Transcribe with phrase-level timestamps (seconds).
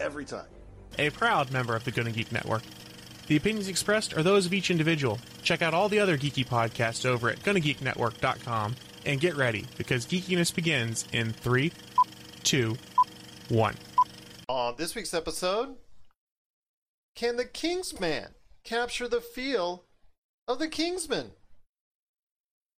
[0.00, 0.46] every time.
[0.98, 2.62] A proud member of the Gonna Geek Network.
[3.28, 5.18] The opinions expressed are those of each individual.
[5.42, 8.74] Check out all the other geeky podcasts over at GonnaGeekNetwork.com
[9.04, 11.72] and get ready because geekiness begins in three,
[12.42, 12.76] two,
[13.48, 13.74] one.
[14.48, 15.76] On this week's episode,
[17.14, 18.28] can the Kingsman
[18.64, 19.84] capture the feel
[20.46, 21.32] of the Kingsman?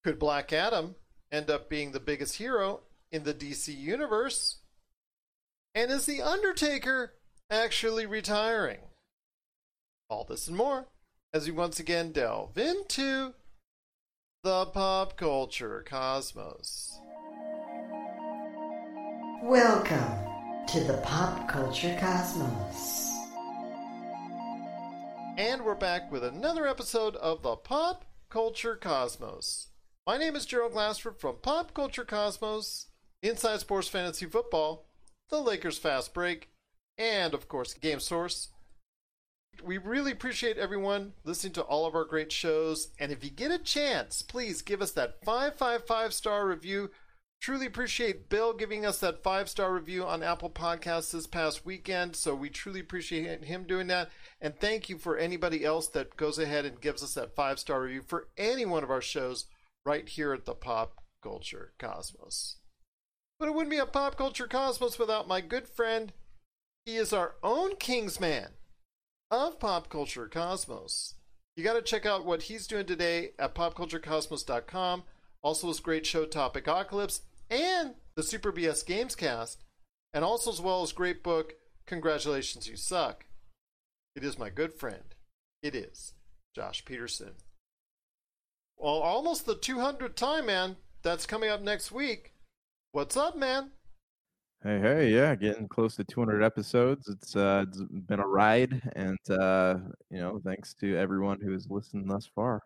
[0.02, 0.97] Could Black Adam
[1.30, 2.80] end up being the biggest hero
[3.13, 4.59] in the DC universe?
[5.75, 7.15] And is The Undertaker
[7.51, 8.79] actually retiring?
[10.09, 10.87] All this and more
[11.35, 13.35] as we once again delve into
[14.45, 17.01] the pop culture cosmos.
[19.43, 23.11] Welcome to the Pop Culture Cosmos.
[25.37, 29.69] And we're back with another episode of the Pop Culture Cosmos.
[30.07, 32.87] My name is Gerald Glassford from Pop Culture Cosmos,
[33.24, 34.87] Inside Sports Fantasy Football,
[35.30, 36.51] The Lakers Fast Break,
[36.99, 38.49] and of course, Game Source.
[39.63, 42.88] We really appreciate everyone listening to all of our great shows.
[42.99, 46.91] And if you get a chance, please give us that 555 star review.
[47.41, 52.15] Truly appreciate Bill giving us that five star review on Apple Podcasts this past weekend.
[52.15, 54.11] So we truly appreciate him doing that.
[54.43, 57.83] And thank you for anybody else that goes ahead and gives us that five star
[57.83, 59.46] review for any one of our shows
[59.87, 62.57] right here at the Pop Culture Cosmos.
[63.38, 66.12] But it wouldn't be a Pop Culture Cosmos without my good friend.
[66.84, 68.49] He is our own Kingsman
[69.31, 71.15] of Pop Culture Cosmos.
[71.56, 75.03] You got to check out what he's doing today at popculturecosmos.com.
[75.43, 79.65] Also, his great show Topic Apocalypse and the Super BS Games Cast,
[80.13, 81.55] and also as well as great book
[81.87, 83.27] Congratulations You Suck.
[84.15, 85.15] It is my good friend.
[85.63, 86.15] It is
[86.55, 87.35] Josh Peterson.
[88.77, 90.77] Well, almost the 200th time, man.
[91.03, 92.33] That's coming up next week.
[92.93, 93.71] What's up, man?
[94.62, 97.09] Hey, hey, yeah, getting close to 200 episodes.
[97.09, 99.78] It's uh, it's been a ride, and uh,
[100.10, 102.60] you know, thanks to everyone who has listened thus far.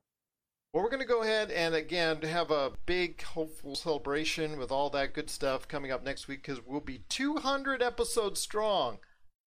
[0.72, 4.90] Well, we're going to go ahead and again have a big, hopeful celebration with all
[4.90, 8.98] that good stuff coming up next week because we'll be 200 episodes strong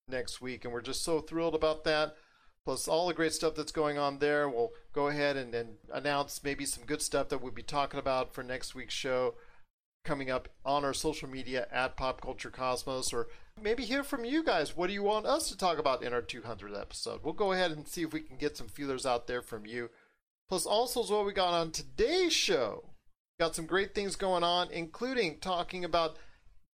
[0.08, 2.16] next week, and we're just so thrilled about that.
[2.64, 4.48] Plus, all the great stuff that's going on there.
[4.48, 8.34] We'll go ahead and, and announce maybe some good stuff that we'll be talking about
[8.34, 9.34] for next week's show
[10.08, 13.28] coming up on our social media at Pop Culture Cosmos, or
[13.62, 14.76] maybe hear from you guys.
[14.76, 17.20] What do you want us to talk about in our 200th episode?
[17.24, 19.90] We'll go ahead and see if we can get some feelers out there from you.
[20.48, 22.86] Plus, also as well, we got on today's show.
[23.38, 26.16] Got some great things going on, including talking about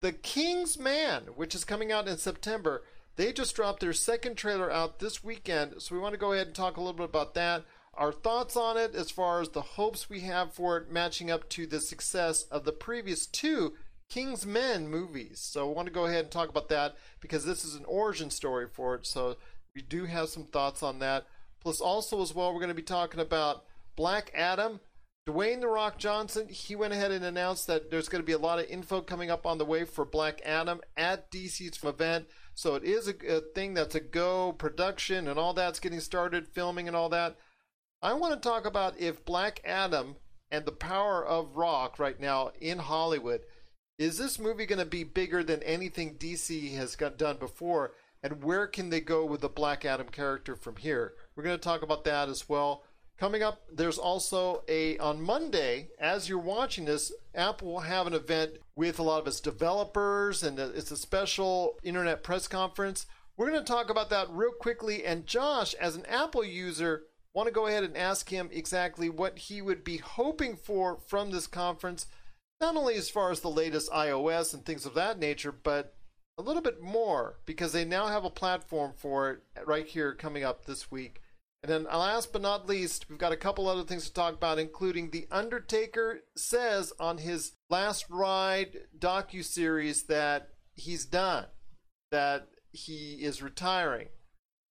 [0.04, 2.84] The King's Man, which is coming out in September.
[3.16, 6.48] They just dropped their second trailer out this weekend, so we want to go ahead
[6.48, 7.64] and talk a little bit about that.
[7.96, 11.48] Our thoughts on it, as far as the hopes we have for it matching up
[11.50, 13.74] to the success of the previous two
[14.10, 15.40] King's Men movies.
[15.40, 18.30] So I want to go ahead and talk about that because this is an origin
[18.30, 19.06] story for it.
[19.06, 19.38] So
[19.76, 21.26] we do have some thoughts on that.
[21.62, 23.64] Plus, also as well, we're going to be talking about
[23.96, 24.80] Black Adam.
[25.28, 28.38] Dwayne The Rock Johnson, he went ahead and announced that there's going to be a
[28.38, 32.28] lot of info coming up on the way for Black Adam at DC's event.
[32.56, 36.50] So it is a, a thing that's a go production and all that's getting started,
[36.50, 37.38] filming and all that.
[38.04, 40.18] I want to talk about if Black Adam
[40.52, 43.46] and the power of rock right now in Hollywood
[43.98, 47.94] is this movie going to be bigger than anything DC has got done before?
[48.22, 51.14] And where can they go with the Black Adam character from here?
[51.34, 52.84] We're going to talk about that as well.
[53.18, 58.14] Coming up, there's also a on Monday, as you're watching this, Apple will have an
[58.14, 63.06] event with a lot of its developers, and it's a special internet press conference.
[63.38, 65.06] We're going to talk about that real quickly.
[65.06, 67.04] And Josh, as an Apple user,
[67.34, 71.32] want to go ahead and ask him exactly what he would be hoping for from
[71.32, 72.06] this conference,
[72.62, 75.96] not only as far as the latest iOS and things of that nature, but
[76.38, 80.44] a little bit more because they now have a platform for it right here coming
[80.44, 81.22] up this week.
[81.62, 84.60] And then last but not least, we've got a couple other things to talk about,
[84.60, 91.46] including The Undertaker says on his Last Ride docu-series that he's done,
[92.12, 94.10] that he is retiring.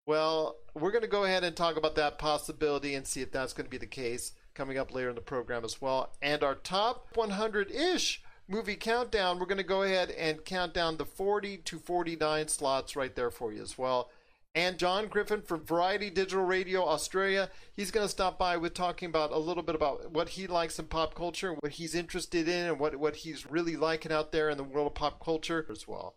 [0.06, 3.52] Well, we're going to go ahead and talk about that possibility and see if that's
[3.52, 6.12] going to be the case coming up later in the program as well.
[6.20, 10.96] And our top 100 ish movie countdown, we're going to go ahead and count down
[10.96, 14.10] the 40 to 49 slots right there for you as well.
[14.54, 19.08] And John Griffin from Variety Digital Radio Australia, he's going to stop by with talking
[19.08, 22.66] about a little bit about what he likes in pop culture, what he's interested in,
[22.66, 25.88] and what, what he's really liking out there in the world of pop culture as
[25.88, 26.16] well.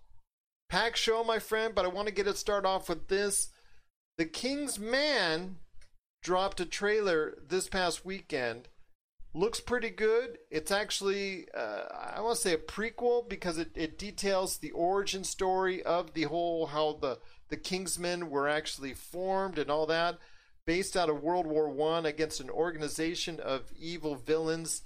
[0.67, 3.49] Pack show, my friend, but I want to get it started off with this.
[4.17, 5.57] The King's Man
[6.23, 8.69] dropped a trailer this past weekend
[9.33, 10.37] looks pretty good.
[10.49, 11.83] It's actually, uh,
[12.15, 16.23] I want to say a prequel because it, it details the origin story of the
[16.23, 17.19] whole how the
[17.49, 20.17] the Kingsmen were actually formed and all that,
[20.65, 24.81] based out of World War One against an organization of evil villains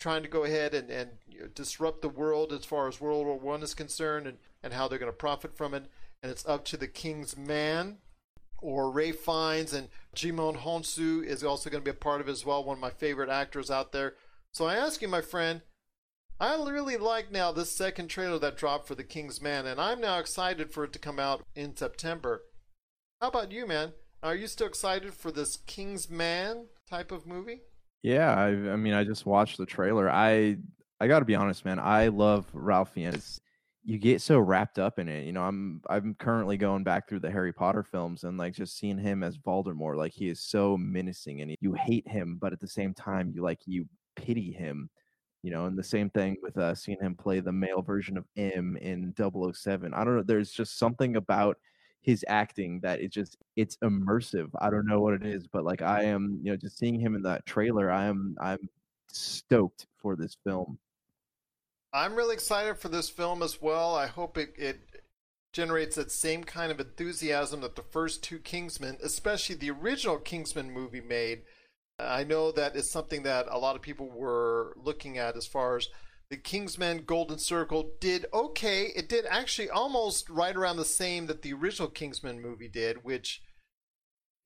[0.00, 3.26] trying to go ahead and, and you know, disrupt the world as far as World
[3.26, 5.86] War One is concerned and, and how they're going to profit from it.
[6.22, 7.98] And it's up to the King's Man
[8.62, 12.32] or Ralph Fiennes and Djimon Hounsou is also going to be a part of it
[12.32, 14.14] as well, one of my favorite actors out there.
[14.52, 15.62] So I ask you, my friend,
[16.38, 20.00] I really like now this second trailer that dropped for The King's Man, and I'm
[20.00, 22.42] now excited for it to come out in September.
[23.20, 23.92] How about you, man?
[24.22, 27.62] Are you still excited for this King's Man type of movie?
[28.02, 30.10] Yeah, I, I mean, I just watched the trailer.
[30.10, 30.58] I
[31.00, 31.78] I got to be honest, man.
[31.78, 33.40] I love Ralph Fiennes
[33.86, 35.24] you get so wrapped up in it.
[35.26, 38.76] You know, I'm I'm currently going back through the Harry Potter films and like just
[38.76, 42.58] seeing him as Voldemort, like he is so menacing and you hate him, but at
[42.60, 43.86] the same time you like you
[44.16, 44.90] pity him.
[45.42, 48.24] You know, and the same thing with uh, seeing him play the male version of
[48.36, 49.94] M in 007.
[49.94, 50.22] I don't know.
[50.24, 51.56] There's just something about
[52.02, 54.48] his acting that it just it's immersive.
[54.60, 57.14] I don't know what it is, but like I am, you know, just seeing him
[57.14, 58.68] in that trailer, I am I'm
[59.08, 60.78] stoked for this film.
[61.96, 63.94] I'm really excited for this film as well.
[63.94, 64.80] I hope it, it
[65.54, 70.70] generates that same kind of enthusiasm that the first two Kingsmen, especially the original Kingsman
[70.70, 71.44] movie, made.
[71.98, 75.78] I know that is something that a lot of people were looking at as far
[75.78, 75.88] as
[76.28, 78.92] the Kingsman Golden Circle did okay.
[78.94, 83.40] It did actually almost right around the same that the original Kingsman movie did, which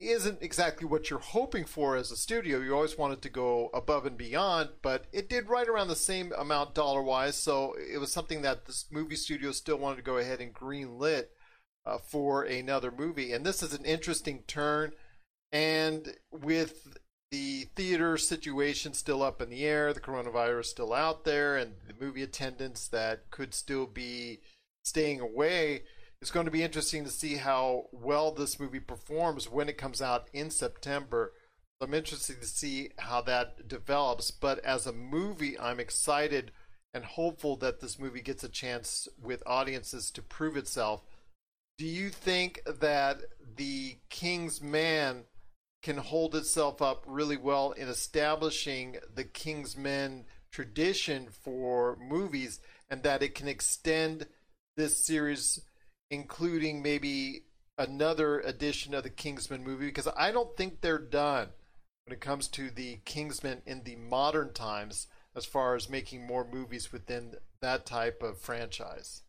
[0.01, 2.59] isn't exactly what you're hoping for as a studio.
[2.59, 6.33] You always wanted to go above and beyond, but it did right around the same
[6.37, 7.35] amount dollar wise.
[7.35, 11.25] So it was something that this movie studio still wanted to go ahead and greenlit
[11.85, 13.31] uh, for another movie.
[13.31, 14.93] And this is an interesting turn.
[15.51, 16.97] And with
[17.29, 21.93] the theater situation still up in the air, the coronavirus still out there, and the
[22.03, 24.39] movie attendance that could still be
[24.83, 25.83] staying away
[26.21, 30.01] it's going to be interesting to see how well this movie performs when it comes
[30.01, 31.33] out in September.
[31.81, 34.29] I'm interested to see how that develops.
[34.29, 36.51] But as a movie, I'm excited
[36.93, 41.01] and hopeful that this movie gets a chance with audiences to prove itself.
[41.79, 43.21] Do you think that
[43.55, 45.23] The King's Man
[45.81, 52.59] can hold itself up really well in establishing the King's Men tradition for movies
[52.91, 54.27] and that it can extend
[54.77, 55.61] this series
[56.11, 57.45] including maybe
[57.77, 61.47] another edition of the Kingsman movie because I don't think they're done
[62.05, 66.45] when it comes to the Kingsman in the modern times as far as making more
[66.45, 69.23] movies within that type of franchise.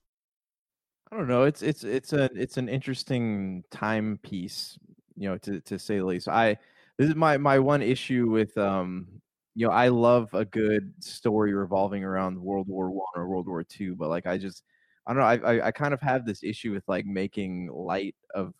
[1.10, 1.44] I don't know.
[1.44, 4.78] It's it's it's a it's an interesting timepiece,
[5.16, 6.26] you know, to to say the least.
[6.26, 6.56] I
[6.98, 9.06] this is my my one issue with um
[9.54, 13.62] you know I love a good story revolving around World War One or World War
[13.62, 14.64] Two, but like I just
[15.06, 15.46] I don't know.
[15.48, 18.54] I, I I kind of have this issue with like making light of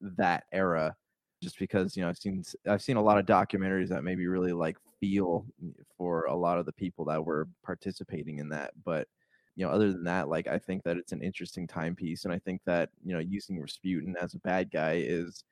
[0.00, 0.96] that era,
[1.42, 4.52] just because you know I've seen I've seen a lot of documentaries that maybe really
[4.52, 5.46] like feel
[5.96, 9.08] for a lot of the people that were participating in that, but
[9.56, 12.38] you know other than that like i think that it's an interesting timepiece and i
[12.40, 15.44] think that you know using rasputin as a bad guy is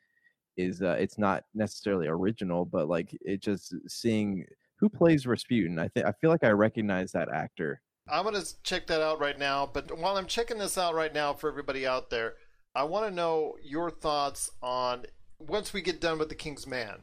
[0.57, 4.45] is uh, it's not necessarily original but like it just seeing
[4.77, 7.81] who plays rasputin i think i feel like i recognize that actor
[8.13, 9.69] I'm going to check that out right now.
[9.73, 12.35] But while I'm checking this out right now for everybody out there,
[12.75, 15.07] I want to know your thoughts on
[15.39, 16.99] once we get done with the King's Man.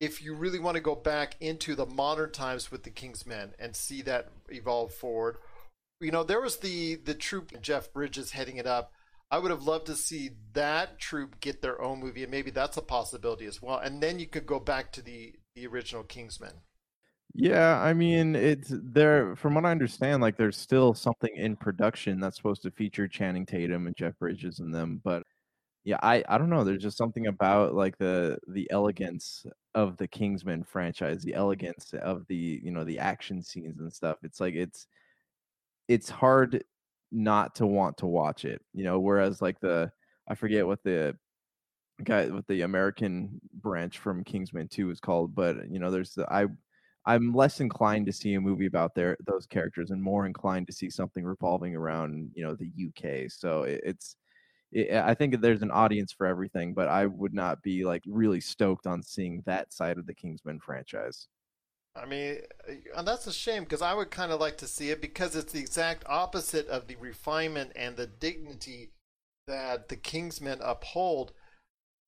[0.00, 3.54] If you really want to go back into the modern times with the King's Men
[3.58, 5.36] and see that evolve forward,
[5.98, 8.92] you know, there was the the troop Jeff Bridges heading it up.
[9.30, 12.76] I would have loved to see that troop get their own movie, and maybe that's
[12.76, 13.78] a possibility as well.
[13.78, 16.60] And then you could go back to the the original Kingsmen.
[17.36, 19.34] Yeah, I mean, it's there.
[19.34, 23.44] From what I understand, like there's still something in production that's supposed to feature Channing
[23.44, 25.00] Tatum and Jeff Bridges in them.
[25.02, 25.24] But
[25.84, 26.64] yeah, I I don't know.
[26.64, 32.26] There's just something about like the the elegance of the Kingsman franchise, the elegance of
[32.28, 34.18] the you know the action scenes and stuff.
[34.24, 34.86] It's like it's
[35.88, 36.64] it's hard
[37.12, 38.60] not to want to watch it.
[38.72, 39.90] You know, whereas like the
[40.28, 41.16] I forget what the
[42.04, 46.26] guy with the American branch from Kingsman 2 is called, but you know, there's the
[46.32, 46.46] I
[47.06, 50.72] I'm less inclined to see a movie about their those characters and more inclined to
[50.72, 53.30] see something revolving around you know the UK.
[53.30, 54.16] So it, it's
[54.72, 58.40] it, I think there's an audience for everything, but I would not be like really
[58.40, 61.28] stoked on seeing that side of the Kingsman franchise.
[61.96, 64.66] I mean, eh, uh, and that's a shame because I would kind of like to
[64.66, 68.90] see it because it's the exact opposite of the refinement and the dignity
[69.46, 71.32] that the Kingsmen uphold.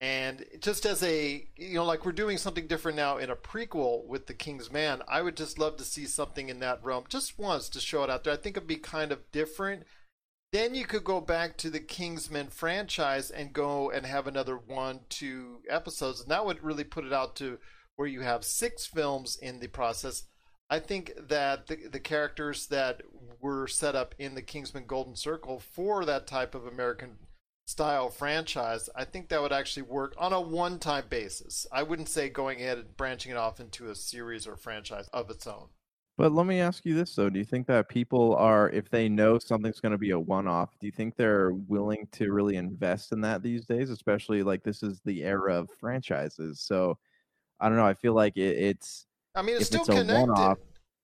[0.00, 4.06] And just as a, you know, like we're doing something different now in a prequel
[4.06, 7.38] with the King's Man, I would just love to see something in that realm just
[7.38, 8.34] once to show it out there.
[8.34, 9.84] I think it'd be kind of different.
[10.52, 15.00] Then you could go back to the Kingsman franchise and go and have another one,
[15.08, 17.58] two episodes, and that would really put it out to
[17.96, 20.24] where you have six films in the process.
[20.68, 23.02] I think that the, the characters that
[23.40, 27.16] were set up in the Kingsman Golden Circle for that type of American
[27.66, 31.66] style franchise, I think that would actually work on a one time basis.
[31.72, 35.30] I wouldn't say going ahead and branching it off into a series or franchise of
[35.30, 35.68] its own.
[36.16, 39.08] But let me ask you this though: Do you think that people are, if they
[39.08, 43.12] know something's going to be a one-off, do you think they're willing to really invest
[43.12, 43.90] in that these days?
[43.90, 46.96] Especially like this is the era of franchises, so
[47.60, 47.86] I don't know.
[47.86, 49.06] I feel like it, it's.
[49.34, 50.56] I mean, it's still it's connected.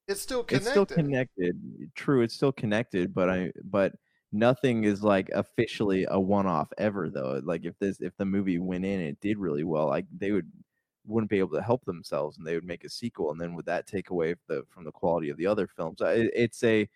[0.09, 0.67] It's still connected.
[0.67, 1.91] it's still connected.
[1.95, 3.93] True, it's still connected, but I but
[4.33, 7.41] nothing is like officially a one-off ever though.
[7.45, 10.33] Like if this if the movie went in and it did really well, like they
[10.33, 10.51] would
[11.07, 13.67] wouldn't be able to help themselves and they would make a sequel and then would
[13.67, 16.01] that take away the from the quality of the other films?
[16.01, 16.89] It, it's a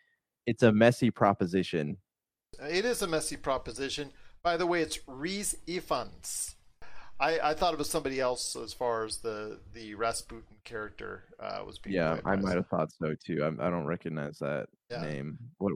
[0.47, 1.99] it's a messy proposition.
[2.61, 4.12] It is a messy proposition.
[4.43, 6.55] By the way, it's Rhys Ifans.
[7.19, 11.62] I, I thought it was somebody else as far as the the Rasputin character uh,
[11.66, 11.97] was being.
[11.97, 13.43] Yeah, I might have thought so too.
[13.43, 15.02] I, I don't recognize that Yeah.
[15.02, 15.38] name.
[15.59, 15.73] What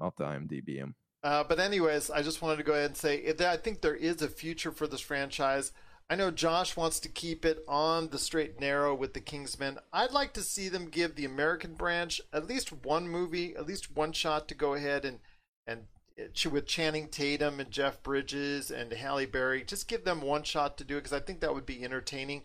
[0.00, 0.92] Have to IMDb.
[1.22, 3.80] Uh, but anyways, I just wanted to go ahead and say eh, it- I think
[3.80, 5.72] there is a future for this franchise.
[6.08, 9.78] I know Josh wants to keep it on the straight and narrow with the Kingsmen.
[9.92, 13.94] I'd like to see them give the American branch at least one movie, at least
[13.94, 15.20] one shot to go ahead and
[15.66, 15.82] and
[16.18, 20.78] eh, with Channing Tatum and Jeff Bridges and Halle Berry, just give them one shot
[20.78, 22.42] to do it because I think that would be entertaining.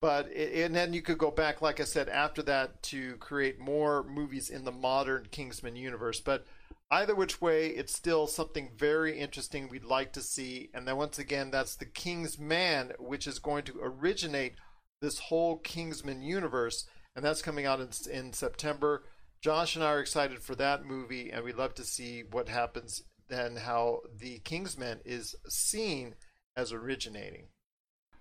[0.00, 3.60] But it, and then you could go back, like I said, after that to create
[3.60, 6.18] more movies in the modern Kingsman universe.
[6.20, 6.44] But
[6.92, 10.68] either which way, it's still something very interesting we'd like to see.
[10.74, 14.56] And then once again, that's the King's Man, which is going to originate
[15.00, 19.04] this whole Kingsman universe, and that's coming out in, in September.
[19.40, 23.02] Josh and I are excited for that movie, and we'd love to see what happens
[23.28, 26.14] then, how the Kingsman is seen
[26.54, 27.48] as originating.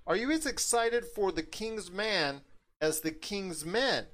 [0.07, 2.41] Are you as excited for the King's Man
[2.79, 4.05] as the King's Men?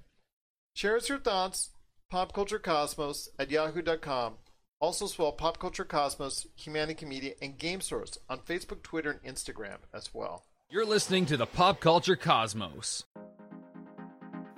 [0.73, 1.69] Share us your thoughts,
[2.11, 4.37] popculturecosmos at yahoo.com.
[4.79, 9.77] Also spell Pop Culture Cosmos, Humanity Media, and Game Source on Facebook, Twitter, and Instagram
[9.91, 10.45] as well.
[10.69, 13.05] You're listening to the Pop Culture Cosmos.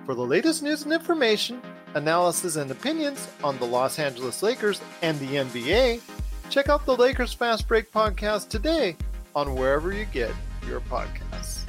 [0.04, 1.62] For the latest news and information,
[1.94, 6.02] analysis and opinions on the Los Angeles Lakers and the NBA,
[6.50, 8.98] check out the Lakers Fast Break podcast today
[9.34, 10.32] on wherever you get
[10.66, 11.62] your podcasts.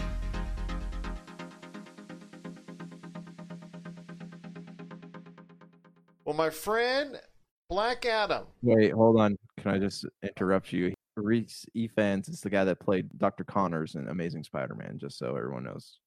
[6.25, 7.17] Well, my friend
[7.71, 8.43] Black Adam.
[8.61, 9.37] Wait, hold on.
[9.57, 10.93] Can I just interrupt you?
[11.15, 13.45] Rhys Ifans is the guy that played Dr.
[13.45, 14.97] Connors in Amazing Spider-Man.
[14.99, 15.97] Just so everyone knows.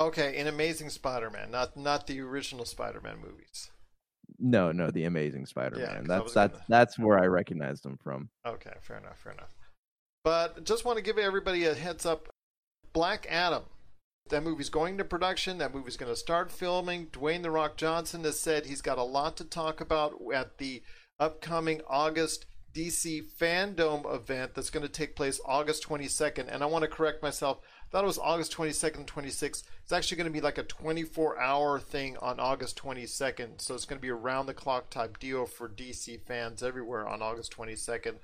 [0.00, 3.70] Okay, in Amazing Spider-Man, not not the original Spider-Man movies.
[4.38, 6.04] No, no, the Amazing Spider-Man.
[6.04, 8.30] I that's that's gonna- that's where I recognized him from.
[8.46, 9.54] Okay, fair enough, fair enough.
[10.24, 12.28] But just want to give everybody a heads up.
[12.94, 13.64] Black Adam.
[14.30, 15.58] That movie's going to production.
[15.58, 17.08] That movie's going to start filming.
[17.08, 20.82] Dwayne The Rock Johnson has said he's got a lot to talk about at the
[21.20, 26.52] upcoming August DC Fandom event that's going to take place August 22nd.
[26.52, 27.58] And I want to correct myself.
[27.62, 29.62] I thought it was August 22nd and 26th.
[29.82, 33.60] It's actually going to be like a 24 hour thing on August 22nd.
[33.60, 37.06] So it's going to be a round the clock type deal for DC fans everywhere
[37.06, 38.14] on August 22nd.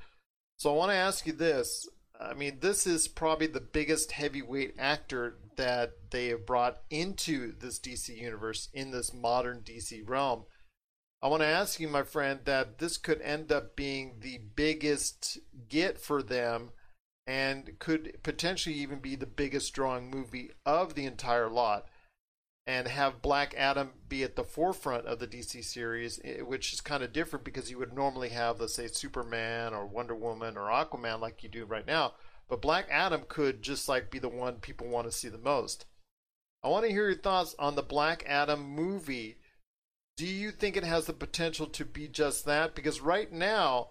[0.56, 1.86] So I want to ask you this.
[2.20, 7.78] I mean, this is probably the biggest heavyweight actor that they have brought into this
[7.78, 10.44] DC universe in this modern DC realm.
[11.22, 15.38] I want to ask you, my friend, that this could end up being the biggest
[15.68, 16.70] get for them
[17.26, 21.86] and could potentially even be the biggest drawing movie of the entire lot
[22.70, 27.02] and have Black Adam be at the forefront of the DC series, which is kind
[27.02, 31.18] of different because you would normally have, let's say, Superman or Wonder Woman or Aquaman
[31.18, 32.14] like you do right now.
[32.48, 35.86] But Black Adam could just like be the one people want to see the most.
[36.62, 39.38] I want to hear your thoughts on the Black Adam movie.
[40.16, 42.76] Do you think it has the potential to be just that?
[42.76, 43.88] Because right now,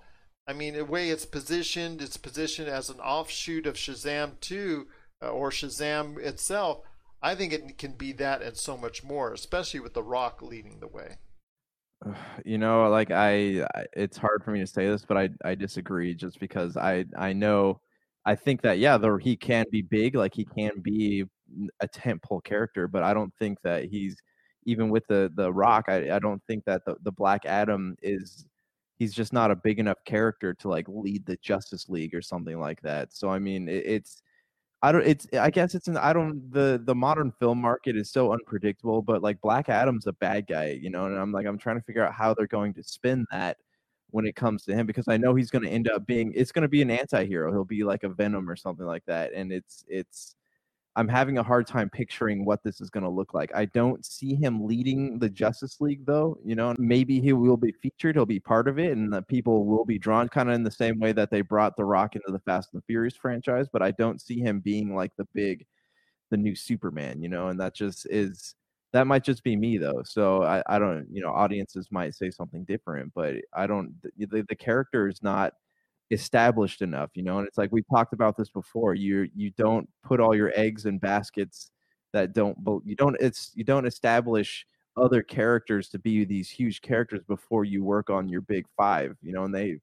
[0.48, 4.88] I mean, the way it's positioned, it's positioned as an offshoot of Shazam 2
[5.22, 6.80] uh, or Shazam itself.
[7.22, 10.80] I think it can be that and so much more, especially with The Rock leading
[10.80, 11.18] the way.
[12.46, 16.16] You know, like I, it's hard for me to say this, but I, I disagree
[16.16, 17.82] just because I, I know,
[18.26, 21.26] I think that yeah, though he can be big, like he can be
[21.82, 24.16] a tentpole character, but I don't think that he's
[24.66, 25.86] even with the the Rock.
[25.88, 28.46] I, I don't think that the the Black Adam is,
[28.98, 32.60] he's just not a big enough character to like lead the Justice League or something
[32.60, 33.14] like that.
[33.14, 34.22] So I mean, it, it's
[34.82, 35.06] I don't.
[35.06, 35.28] It's.
[35.34, 35.98] I guess it's an.
[35.98, 36.52] I don't.
[36.52, 39.02] The the modern film market is so unpredictable.
[39.02, 41.84] But like Black Adam's a bad guy, you know, and I'm like I'm trying to
[41.84, 43.58] figure out how they're going to spin that
[44.12, 46.32] when it comes to him because I know he's going to end up being.
[46.34, 47.52] It's going to be an anti-hero.
[47.52, 50.36] He'll be like a Venom or something like that, and it's it's.
[51.00, 53.56] I'm having a hard time picturing what this is going to look like.
[53.56, 56.38] I don't see him leading the Justice League though.
[56.44, 58.18] You know, maybe he will be featured.
[58.18, 60.70] He'll be part of it, and the people will be drawn kind of in the
[60.70, 63.68] same way that they brought The Rock into the Fast and the Furious franchise.
[63.72, 65.66] But I don't see him being like the big,
[66.32, 67.22] the new Superman.
[67.22, 68.56] You know, and that just is
[68.92, 70.02] that might just be me though.
[70.04, 71.08] So I, I don't.
[71.10, 73.94] You know, audiences might say something different, but I don't.
[74.02, 75.54] The, the, the character is not
[76.12, 79.88] established enough you know and it's like we talked about this before you you don't
[80.04, 81.72] put all your eggs in baskets
[82.14, 84.66] that don't you don't it's you don't establish
[84.98, 89.32] other characters to be these huge characters before you work on your big five you
[89.32, 89.78] know and they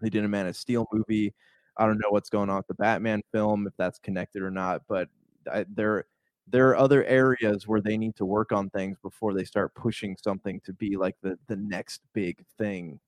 [0.00, 1.32] they did a man of steel movie.
[1.78, 4.82] I don't know what's going on with the batman film if that's connected or not
[4.88, 5.08] but
[5.50, 6.04] I, there
[6.48, 10.16] there are other areas where they need to work on things before they start pushing
[10.22, 13.00] something to be like the the next big thing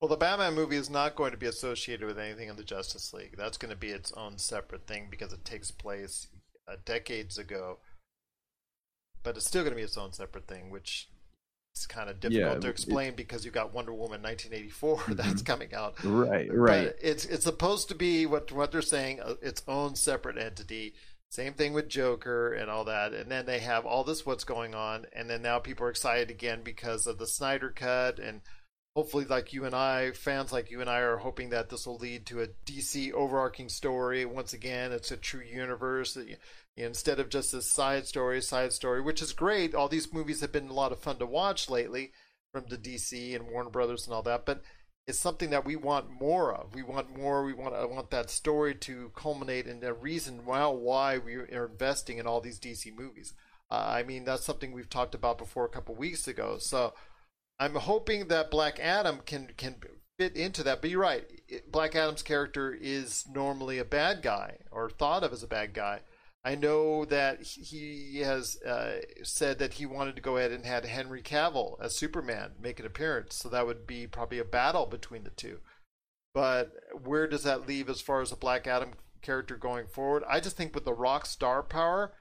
[0.00, 3.12] Well, the Batman movie is not going to be associated with anything in the Justice
[3.14, 3.34] League.
[3.36, 6.28] That's going to be its own separate thing because it takes place
[6.68, 7.78] uh, decades ago.
[9.22, 11.08] But it's still going to be its own separate thing, which
[11.74, 15.42] is kind of difficult Yeah, to it- explain because you've got Wonder Woman 1984 that's
[15.42, 15.94] coming out.
[16.04, 19.96] right right But it's it's supposed to be what what they're saying uh, its own
[19.96, 20.94] separate entity.
[21.30, 24.74] Same thing with Joker and all that, and then they have all this what's going
[24.76, 28.42] on, and then now people are excited again because of the Snyder cut, and
[28.96, 31.98] hopefully, like you and I, fans like you and I, are hoping that this will
[31.98, 34.24] lead to a DC overarching story.
[34.24, 36.16] Once again, it's a true universe
[36.78, 39.74] instead of just a side story, side story, which is great.
[39.74, 42.12] All these movies have been a lot of fun to watch lately
[42.52, 44.62] from the DC and Warner Brothers and all that, but
[45.06, 46.74] it's something that we want more of.
[46.74, 47.44] We want more.
[47.44, 47.74] We want.
[47.74, 52.26] I want that story to culminate in a reason why why we are investing in
[52.26, 53.34] all these DC movies.
[53.70, 56.56] Uh, I mean, that's something we've talked about before a couple weeks ago.
[56.58, 56.94] So
[57.58, 59.76] I'm hoping that Black Adam can can
[60.18, 60.80] fit into that.
[60.80, 61.24] But you're right.
[61.70, 66.00] Black Adam's character is normally a bad guy or thought of as a bad guy.
[66.44, 70.84] I know that he has uh, said that he wanted to go ahead and had
[70.84, 75.24] Henry Cavill as Superman make an appearance, so that would be probably a battle between
[75.24, 75.58] the two.
[76.32, 78.92] But where does that leave as far as a Black Adam
[79.22, 80.22] character going forward?
[80.28, 82.12] I just think with the rock star power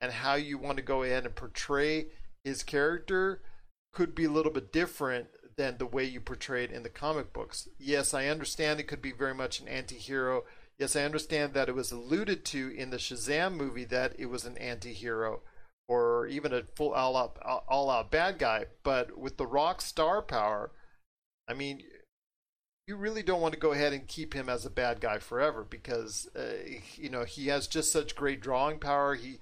[0.00, 2.06] and how you want to go ahead and portray
[2.44, 3.42] his character
[3.96, 7.32] could be a little bit different than the way you portray it in the comic
[7.32, 7.66] books.
[7.78, 10.44] Yes, I understand it could be very much an anti-hero.
[10.78, 14.44] Yes, I understand that it was alluded to in the Shazam movie that it was
[14.44, 15.40] an anti-hero
[15.88, 20.72] or even a full all-out all-out bad guy, but with the rock star power,
[21.48, 21.82] I mean,
[22.86, 25.64] you really don't want to go ahead and keep him as a bad guy forever
[25.68, 26.42] because uh,
[26.96, 29.14] you know he has just such great drawing power.
[29.14, 29.40] He-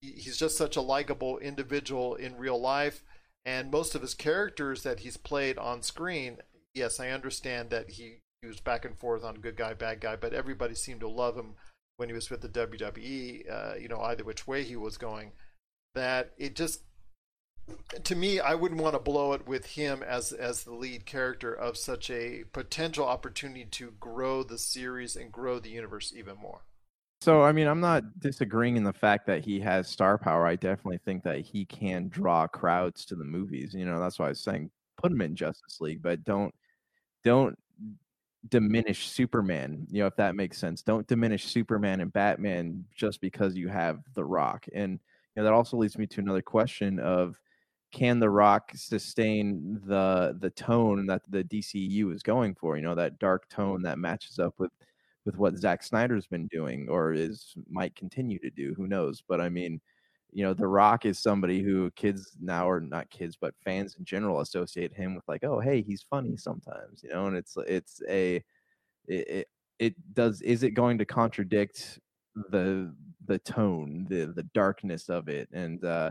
[0.00, 3.02] he's just such a likable individual in real life,
[3.44, 6.38] and most of his characters that he's played on screen.
[6.74, 10.16] Yes, I understand that he, he was back and forth on good guy, bad guy,
[10.16, 11.54] but everybody seemed to love him
[11.96, 13.50] when he was with the WWE.
[13.50, 15.32] Uh, you know, either which way he was going,
[15.94, 16.82] that it just
[18.04, 21.52] to me, I wouldn't want to blow it with him as as the lead character
[21.52, 26.62] of such a potential opportunity to grow the series and grow the universe even more.
[27.20, 30.46] So I mean, I'm not disagreeing in the fact that he has star power.
[30.46, 33.74] I definitely think that he can draw crowds to the movies.
[33.74, 36.54] You know, that's why I was saying put him in Justice League, but don't
[37.24, 37.58] don't
[38.48, 39.86] diminish Superman.
[39.90, 40.82] You know, if that makes sense.
[40.82, 44.66] Don't diminish Superman and Batman just because you have The Rock.
[44.74, 47.36] And you know, that also leads me to another question of
[47.92, 52.94] can the rock sustain the the tone that the DCU is going for you know
[52.94, 54.70] that dark tone that matches up with
[55.24, 58.74] with what Zack Snyder's been doing or is might continue to do.
[58.76, 59.22] Who knows?
[59.26, 59.80] But I mean,
[60.32, 64.04] you know, The Rock is somebody who kids now or not kids, but fans in
[64.04, 68.02] general associate him with like, oh, hey, he's funny sometimes, you know, and it's it's
[68.08, 68.36] a
[69.08, 71.98] it it, it does is it going to contradict
[72.50, 72.94] the
[73.26, 76.10] the tone, the the darkness of it, and uh,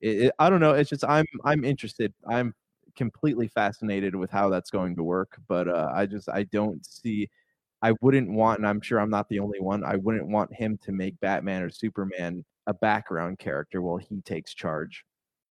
[0.00, 0.72] it, it, I don't know.
[0.74, 2.12] It's just I'm I'm interested.
[2.28, 2.54] I'm
[2.96, 7.28] completely fascinated with how that's going to work, but uh, I just I don't see.
[7.82, 9.84] I wouldn't want, and I'm sure I'm not the only one.
[9.84, 14.52] I wouldn't want him to make Batman or Superman a background character while he takes
[14.54, 15.04] charge.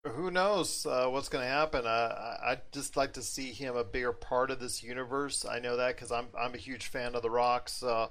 [0.04, 1.86] Who knows uh, what's going to happen?
[1.86, 5.44] Uh, I'd just like to see him a bigger part of this universe.
[5.44, 7.68] I know that because I'm I'm a huge fan of The Rock.
[7.68, 8.10] So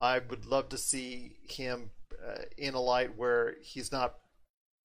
[0.00, 1.90] I would love to see him
[2.24, 4.14] uh, in a light where he's not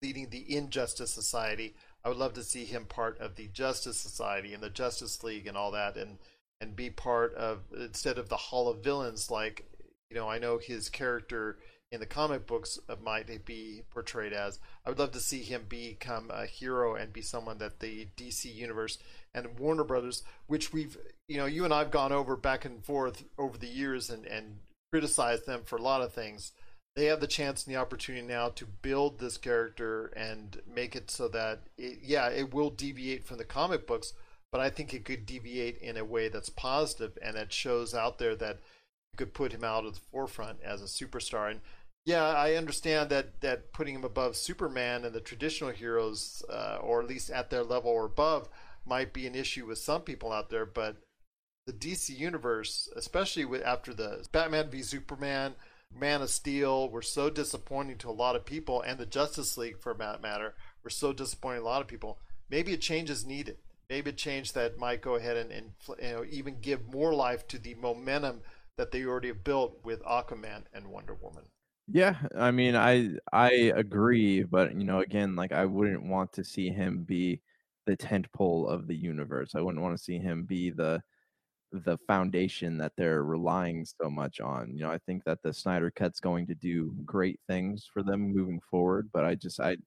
[0.02, 1.76] leading the Injustice Society.
[2.04, 5.46] I would love to see him part of the Justice Society and the Justice League
[5.46, 6.18] and all that, and
[6.60, 9.30] and be part of instead of the Hall of Villains.
[9.32, 9.66] Like
[10.10, 11.58] you know, I know his character
[11.92, 14.60] in the comic books might be portrayed as.
[14.86, 18.54] I would love to see him become a hero and be someone that the DC
[18.54, 18.98] universe
[19.34, 23.24] and Warner Brothers, which we've you know you and I've gone over back and forth
[23.38, 24.60] over the years and and
[24.92, 26.52] criticized them for a lot of things.
[26.96, 31.12] They have the chance and the opportunity now to build this character and make it
[31.12, 34.14] so that it, yeah, it will deviate from the comic books,
[34.52, 38.18] but I think it could deviate in a way that's positive and that shows out
[38.18, 38.60] there that
[39.12, 41.52] you could put him out at the forefront as a superstar.
[41.52, 41.62] And
[42.06, 47.02] yeah, I understand that that putting him above Superman and the traditional heroes, uh, or
[47.02, 48.48] at least at their level or above,
[48.86, 50.66] might be an issue with some people out there.
[50.66, 50.96] But
[51.66, 55.56] the DC universe, especially with after the Batman v Superman,
[55.94, 59.80] Man of Steel, were so disappointing to a lot of people, and the Justice League,
[59.80, 62.20] for that matter, were so disappointing a lot of people.
[62.50, 63.58] Maybe a change is needed.
[63.90, 67.60] Maybe change that might go ahead and, and you know, even give more life to
[67.60, 68.44] the momentum
[68.78, 71.50] that they already have built with Aquaman and Wonder Woman.
[71.90, 76.44] Yeah, I mean, I I agree, but you know, again, like I wouldn't want to
[76.44, 77.42] see him be
[77.86, 79.56] the tent pole of the universe.
[79.56, 81.02] I wouldn't want to see him be the
[81.74, 84.76] the foundation that they're relying so much on.
[84.76, 88.34] You know, I think that the Snyder Cut's going to do great things for them
[88.34, 89.78] moving forward, but I just I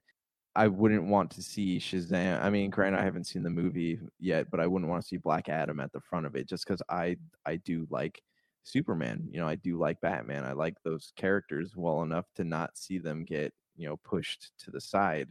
[0.57, 2.43] I wouldn't want to see Shazam.
[2.43, 5.17] I mean, granted, I haven't seen the movie yet, but I wouldn't want to see
[5.17, 8.21] Black Adam at the front of it just because I I do like
[8.65, 9.29] Superman.
[9.31, 10.45] You know, I do like Batman.
[10.45, 14.71] I like those characters well enough to not see them get, you know, pushed to
[14.71, 15.29] the side.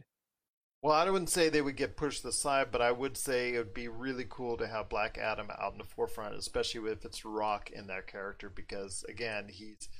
[0.82, 3.52] Well, I wouldn't say they would get pushed to the side, but I would say
[3.52, 7.04] it would be really cool to have Black Adam out in the forefront, especially if
[7.04, 9.90] it's Rock in that character, because again, he's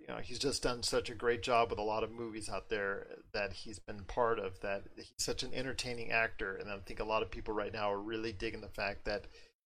[0.00, 2.68] you know he's just done such a great job with a lot of movies out
[2.68, 4.60] there that he's been part of.
[4.60, 7.92] That he's such an entertaining actor, and I think a lot of people right now
[7.92, 9.26] are really digging the fact that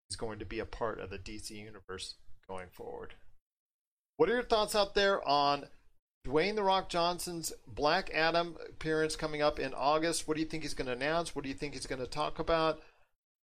[0.08, 2.14] he's going to be a part of the DC universe
[2.48, 3.14] going forward.
[4.16, 5.64] What are your thoughts out there on
[6.26, 10.28] Dwayne The Rock Johnson's Black Adam appearance coming up in August?
[10.28, 11.34] What do you think he's going to announce?
[11.34, 12.80] What do you think he's going to talk about?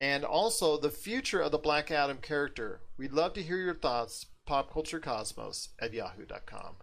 [0.02, 2.82] And also the future of the Black Adam character.
[2.98, 4.26] We'd love to hear your thoughts.
[4.46, 6.76] Popculturecosmos at yahoo.com.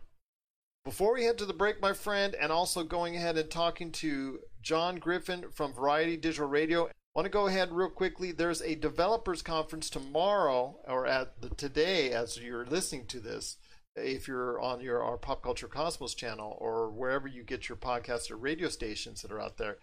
[0.84, 4.40] Before we head to the break, my friend, and also going ahead and talking to
[4.60, 8.32] John Griffin from Variety Digital Radio want to go ahead real quickly.
[8.32, 13.56] There's a developers conference tomorrow, or at the today, as you're listening to this.
[13.94, 18.30] If you're on your our Pop Culture Cosmos channel or wherever you get your podcasts
[18.30, 19.76] or radio stations that are out there,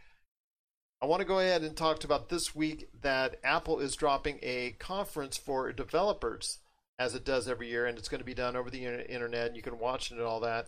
[1.02, 4.76] I want to go ahead and talk about this week that Apple is dropping a
[4.80, 6.58] conference for developers,
[7.00, 9.48] as it does every year, and it's going to be done over the internet.
[9.48, 10.68] And you can watch it and all that.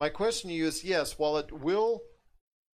[0.00, 2.02] My question to you is: Yes, while it will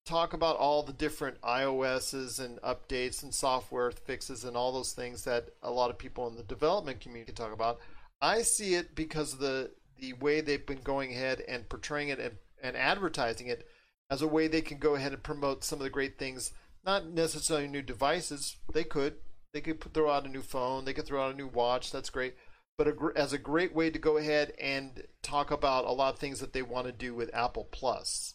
[0.07, 5.25] talk about all the different iOSs and updates and software fixes and all those things
[5.25, 7.81] that a lot of people in the development community talk about.
[8.23, 12.21] I see it because of the the way they've been going ahead and portraying it
[12.21, 13.67] and, and advertising it
[14.11, 16.53] as a way they can go ahead and promote some of the great things.
[16.85, 18.57] Not necessarily new devices.
[18.73, 19.15] They could.
[19.53, 20.85] They could throw out a new phone.
[20.85, 21.91] They could throw out a new watch.
[21.91, 22.35] That's great.
[22.79, 26.21] But a, as a great way to go ahead and talk about a lot of
[26.21, 28.35] things that they want to do with Apple Plus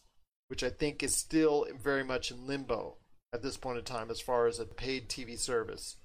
[0.52, 2.98] which I think is still very much in limbo
[3.32, 5.96] at this point in time as far as a paid TV service.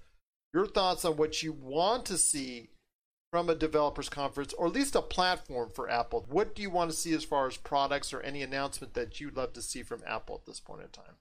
[0.54, 2.68] Your thoughts on what you want to see
[3.32, 6.26] from a developers conference or at least a platform for Apple.
[6.28, 9.36] What do you want to see as far as products or any announcement that you'd
[9.36, 11.16] love to see from Apple at this point in time?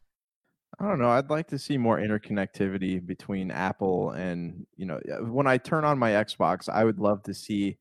[0.79, 1.09] I don't know.
[1.11, 5.97] I'd like to see more interconnectivity between Apple and, you know, when I turn on
[5.97, 7.77] my Xbox, I would love to see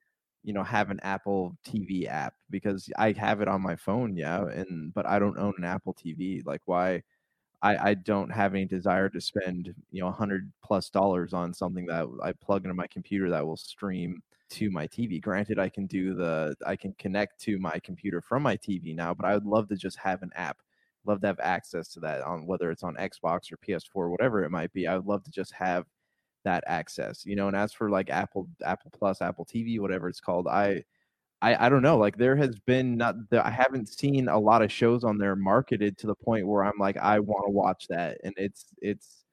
[0.47, 4.45] you know have an apple tv app because i have it on my phone yeah
[4.45, 7.03] and but i don't own an apple tv like why
[7.63, 11.87] i i don't have any desire to spend you know 100 plus dollars on something
[11.87, 15.87] that i plug into my computer that will stream to my tv granted i can
[15.87, 19.47] do the i can connect to my computer from my tv now but i would
[19.47, 20.59] love to just have an app
[21.07, 24.51] love to have access to that on whether it's on xbox or ps4 whatever it
[24.51, 25.85] might be i would love to just have
[26.45, 30.21] that access you know and as for like apple apple plus apple tv whatever it's
[30.21, 30.83] called i
[31.43, 34.71] i, I don't know like there has been not i haven't seen a lot of
[34.71, 38.19] shows on there marketed to the point where i'm like i want to watch that
[38.25, 39.25] and it's it's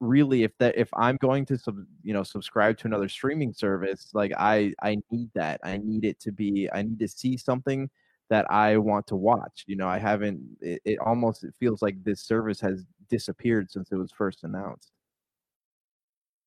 [0.00, 4.10] really if that if i'm going to sub, you know subscribe to another streaming service
[4.12, 7.88] like i i need that i need it to be i need to see something
[8.30, 9.64] that I want to watch.
[9.66, 10.40] You know, I haven't.
[10.60, 14.92] It, it almost it feels like this service has disappeared since it was first announced.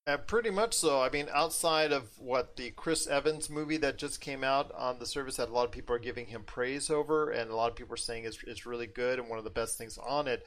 [0.05, 1.01] And pretty much so.
[1.01, 5.05] I mean, outside of what the Chris Evans movie that just came out on the
[5.05, 7.75] service that a lot of people are giving him praise over, and a lot of
[7.75, 10.45] people are saying is is really good and one of the best things on it.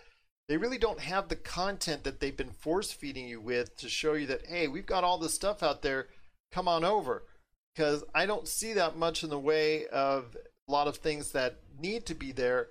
[0.48, 4.12] They really don't have the content that they've been force feeding you with to show
[4.12, 6.08] you that hey, we've got all this stuff out there.
[6.52, 7.24] Come on over,
[7.74, 10.36] because I don't see that much in the way of
[10.68, 12.68] a lot of things that need to be there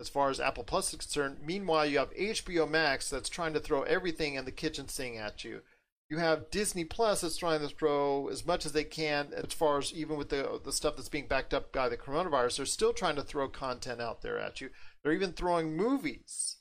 [0.00, 1.38] as far as Apple Plus is concerned.
[1.44, 5.44] Meanwhile, you have HBO Max that's trying to throw everything in the kitchen sink at
[5.44, 5.62] you
[6.10, 9.78] you have Disney Plus that's trying to throw as much as they can as far
[9.78, 12.92] as even with the the stuff that's being backed up by the coronavirus, they're still
[12.92, 14.70] trying to throw content out there at you.
[15.02, 16.56] They're even throwing movies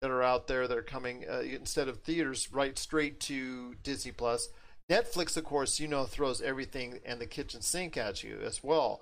[0.00, 4.12] that are out there that are coming uh, instead of theaters right straight to Disney
[4.12, 4.48] Plus.
[4.90, 9.00] Netflix, of course, you know, throws everything and the kitchen sink at you as well.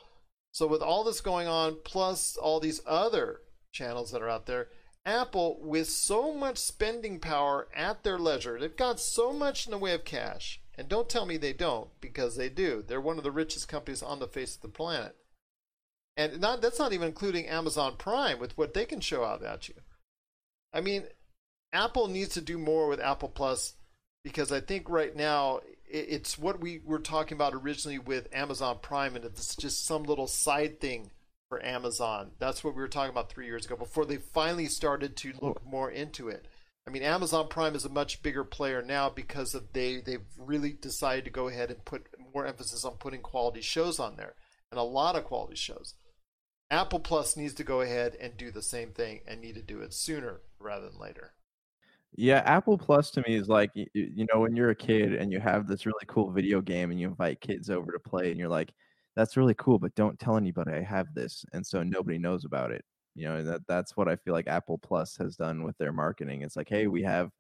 [0.53, 3.41] So with all this going on, plus all these other
[3.73, 4.69] channels that are out there,
[5.07, 9.79] Apple, with so much spending power at their leisure, they've got so much in the
[9.79, 10.61] way of cash.
[10.77, 12.83] And don't tell me they don't, because they do.
[12.87, 15.17] They're one of the richest companies on the face of the planet.
[16.17, 19.69] And not, that's not even including Amazon Prime with what they can show out at
[19.69, 19.75] you.
[20.73, 21.05] I mean,
[21.73, 23.75] Apple needs to do more with Apple Plus
[24.23, 25.61] because I think right now
[25.91, 30.27] it's what we were talking about originally with Amazon Prime, and it's just some little
[30.27, 31.11] side thing
[31.49, 32.31] for Amazon.
[32.39, 35.65] That's what we were talking about three years ago before they finally started to look
[35.67, 36.47] more into it.
[36.87, 40.73] I mean, Amazon Prime is a much bigger player now because of they they've really
[40.73, 44.35] decided to go ahead and put more emphasis on putting quality shows on there
[44.71, 45.95] and a lot of quality shows.
[46.71, 49.81] Apple Plus needs to go ahead and do the same thing and need to do
[49.81, 51.33] it sooner rather than later.
[52.17, 55.41] Yeah, Apple Plus to me is like you, know when you're a kid and you
[55.41, 58.49] have this really cool video game and you invite kids over to play and you're
[58.49, 58.73] like
[59.17, 62.71] that's really cool, but don't tell anybody I have this, and so nobody knows about
[62.73, 62.85] it.
[63.15, 66.43] You know, that that's what I feel like Apple Plus has done with their marketing.
[66.43, 67.31] It's like, hey, we have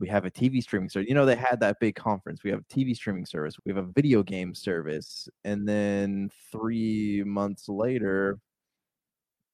[0.00, 1.08] we have a TV streaming service.
[1.08, 2.42] You know, they had that big conference.
[2.44, 3.56] We have a TV streaming service.
[3.64, 8.38] We have a video game service, and then three months later,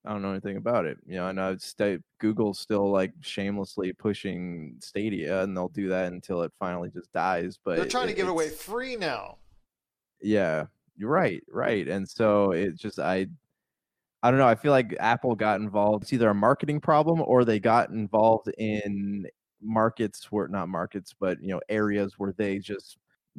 [0.08, 0.96] I don't know anything about it.
[1.06, 6.10] You know, and I st- Google's still like shamelessly pushing Stadia, and they'll do that
[6.10, 7.58] until it finally just dies.
[7.62, 9.36] But they're trying it, to give it away free now.
[10.22, 10.64] Yeah,
[10.96, 11.86] you're right, right.
[11.86, 13.26] And so it just I
[14.22, 14.48] I don't know.
[14.48, 16.04] I feel like Apple got involved.
[16.04, 19.26] It's either a marketing problem or they got involved in
[19.60, 22.96] markets where not markets, but you know, areas where they just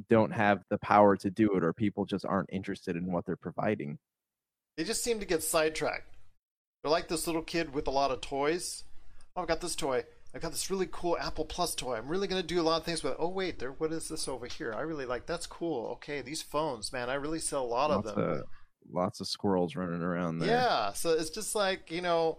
[0.08, 3.36] don't have the power to do it or people just aren't interested in what they're
[3.36, 3.98] providing.
[4.78, 6.19] They just seem to get sidetracked.
[6.84, 8.84] They're like this little kid with a lot of toys.
[9.36, 10.06] Oh, I've got this toy.
[10.34, 11.96] I've got this really cool Apple Plus toy.
[11.96, 13.16] I'm really going to do a lot of things with.
[13.18, 13.72] Oh wait, there.
[13.72, 14.74] What is this over here?
[14.74, 15.26] I really like.
[15.26, 15.88] That's cool.
[15.94, 17.10] Okay, these phones, man.
[17.10, 18.30] I really sell a lot lots of them.
[18.30, 18.44] Of,
[18.92, 20.50] lots of squirrels running around there.
[20.50, 20.94] Yeah.
[20.94, 22.38] So it's just like you know,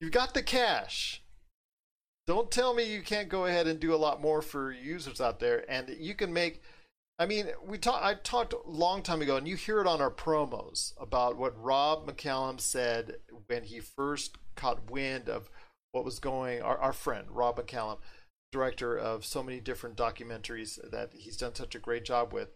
[0.00, 1.22] you've got the cash.
[2.26, 5.40] Don't tell me you can't go ahead and do a lot more for users out
[5.40, 6.62] there, and you can make.
[7.18, 8.04] I mean, we talked.
[8.04, 11.60] I talked a long time ago, and you hear it on our promos about what
[11.60, 13.16] Rob McCallum said
[13.48, 15.50] when he first caught wind of
[15.90, 16.62] what was going.
[16.62, 17.98] Our, our friend Rob McCallum,
[18.52, 22.52] director of so many different documentaries that he's done such a great job with,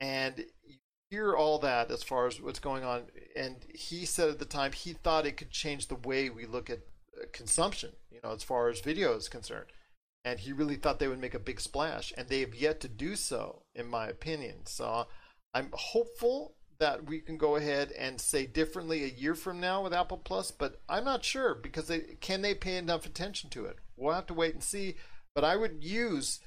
[0.00, 0.78] and you
[1.10, 3.04] hear all that as far as what's going on.
[3.36, 6.68] And he said at the time he thought it could change the way we look
[6.68, 6.80] at
[7.16, 7.92] uh, consumption.
[8.10, 9.66] You know, as far as video is concerned.
[10.24, 12.88] And he really thought they would make a big splash, and they have yet to
[12.88, 14.64] do so, in my opinion.
[14.64, 15.06] So
[15.52, 19.92] I'm hopeful that we can go ahead and say differently a year from now with
[19.92, 23.76] Apple Plus, but I'm not sure because they can they pay enough attention to it.
[23.96, 24.96] We'll have to wait and see.
[25.34, 26.40] But I would use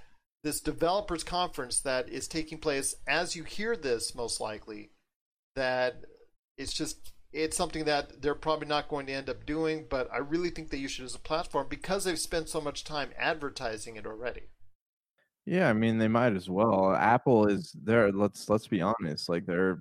[0.43, 4.89] this developers conference that is taking place as you hear this most likely
[5.55, 6.05] that
[6.57, 10.17] it's just it's something that they're probably not going to end up doing, but I
[10.17, 13.95] really think they use it as a platform because they've spent so much time advertising
[13.95, 14.43] it already.
[15.45, 16.93] Yeah, I mean they might as well.
[16.93, 18.11] Apple is there.
[18.11, 19.29] Let's let's be honest.
[19.29, 19.79] Like they're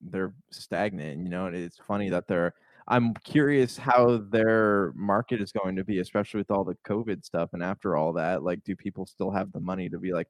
[0.00, 1.22] they're stagnant.
[1.24, 2.54] You know, and it's funny that they're.
[2.86, 7.50] I'm curious how their market is going to be, especially with all the COVID stuff.
[7.52, 10.28] And after all that, like, do people still have the money to be like,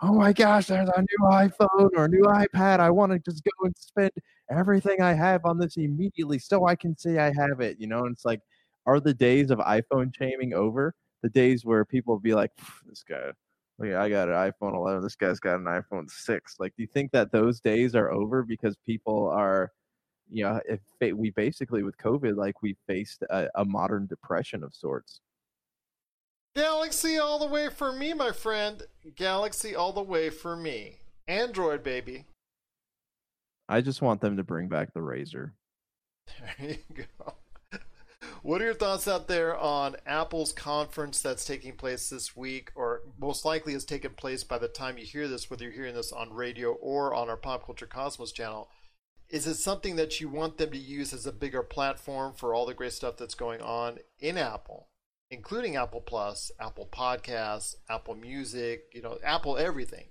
[0.00, 2.80] oh my gosh, there's a new iPhone or a new iPad.
[2.80, 4.12] I want to just go and spend
[4.50, 7.78] everything I have on this immediately so I can say I have it.
[7.80, 8.40] You know, and it's like,
[8.86, 10.94] are the days of iPhone shaming over?
[11.22, 12.52] The days where people be like,
[12.86, 13.32] this guy
[13.78, 15.02] Look, I got an iPhone 11.
[15.02, 16.56] This guy's got an iPhone 6.
[16.58, 19.72] Like, do you think that those days are over because people are,
[20.30, 20.80] you know, if
[21.14, 25.20] we basically with COVID, like we faced a, a modern depression of sorts.
[26.56, 28.82] Galaxy all the way for me, my friend.
[29.14, 31.00] Galaxy all the way for me.
[31.28, 32.24] Android, baby.
[33.68, 35.50] I just want them to bring back the Razr.
[36.58, 37.34] There you go.
[38.42, 43.02] What are your thoughts out there on Apple's conference that's taking place this week, or
[43.18, 46.12] most likely has taken place by the time you hear this, whether you're hearing this
[46.12, 48.70] on radio or on our Pop Culture Cosmos channel?
[49.28, 52.64] Is it something that you want them to use as a bigger platform for all
[52.64, 54.88] the great stuff that's going on in Apple,
[55.30, 60.06] including Apple Plus, Apple Podcasts, Apple Music, you know, Apple everything?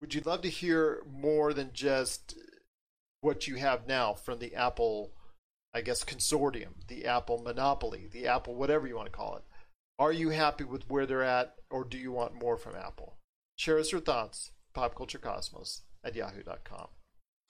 [0.00, 2.36] Would you love to hear more than just
[3.20, 5.12] what you have now from the Apple?
[5.74, 9.44] I guess, consortium, the Apple monopoly, the Apple whatever you want to call it.
[9.98, 13.18] Are you happy with where they're at, or do you want more from Apple?
[13.56, 14.52] Share us your thoughts.
[14.74, 16.88] PopCultureCosmos at yahoo.com.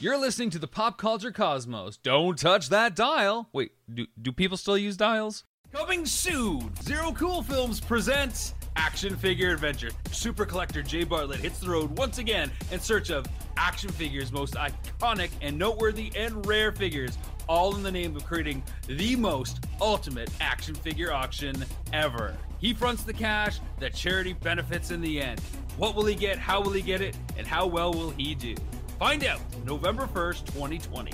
[0.00, 1.96] You're listening to the Pop Culture Cosmos.
[1.96, 3.48] Don't touch that dial.
[3.52, 5.44] Wait, do, do people still use dials?
[5.72, 9.90] Coming soon, Zero Cool Films presents Action Figure Adventure.
[10.10, 13.26] Super collector Jay Bartlett hits the road once again in search of
[13.58, 18.62] action figures, most iconic and noteworthy and rare figures all in the name of creating
[18.86, 22.34] the most ultimate action figure auction ever.
[22.60, 25.38] He fronts the cash, the charity benefits in the end.
[25.76, 26.38] What will he get?
[26.38, 27.14] How will he get it?
[27.36, 28.54] And how well will he do?
[28.98, 31.12] Find out November 1st, 2020.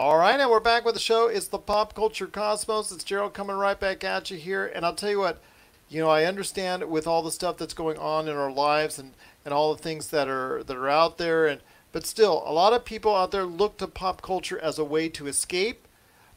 [0.00, 1.28] All right, and we're back with the show.
[1.28, 2.90] It's the Pop Culture Cosmos.
[2.90, 4.64] It's Gerald coming right back at you here.
[4.64, 5.42] And I'll tell you what,
[5.90, 9.12] you know, I understand with all the stuff that's going on in our lives and,
[9.44, 11.60] and all the things that are that are out there and
[11.92, 15.10] but still, a lot of people out there look to pop culture as a way
[15.10, 15.86] to escape,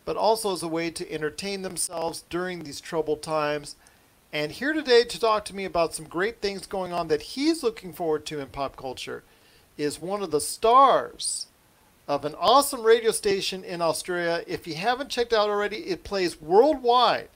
[0.04, 3.78] but also as a way to entertain themselves during these troubled times.
[4.34, 7.63] And here today to talk to me about some great things going on that he's
[7.63, 9.23] looking forward to in pop culture
[9.78, 11.47] is one of the stars
[12.07, 14.43] of an awesome radio station in Australia.
[14.47, 17.29] If you haven't checked out already, it plays worldwide,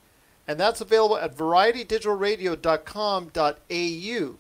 [0.48, 4.36] and that's available at varietydigitalradio.com.au.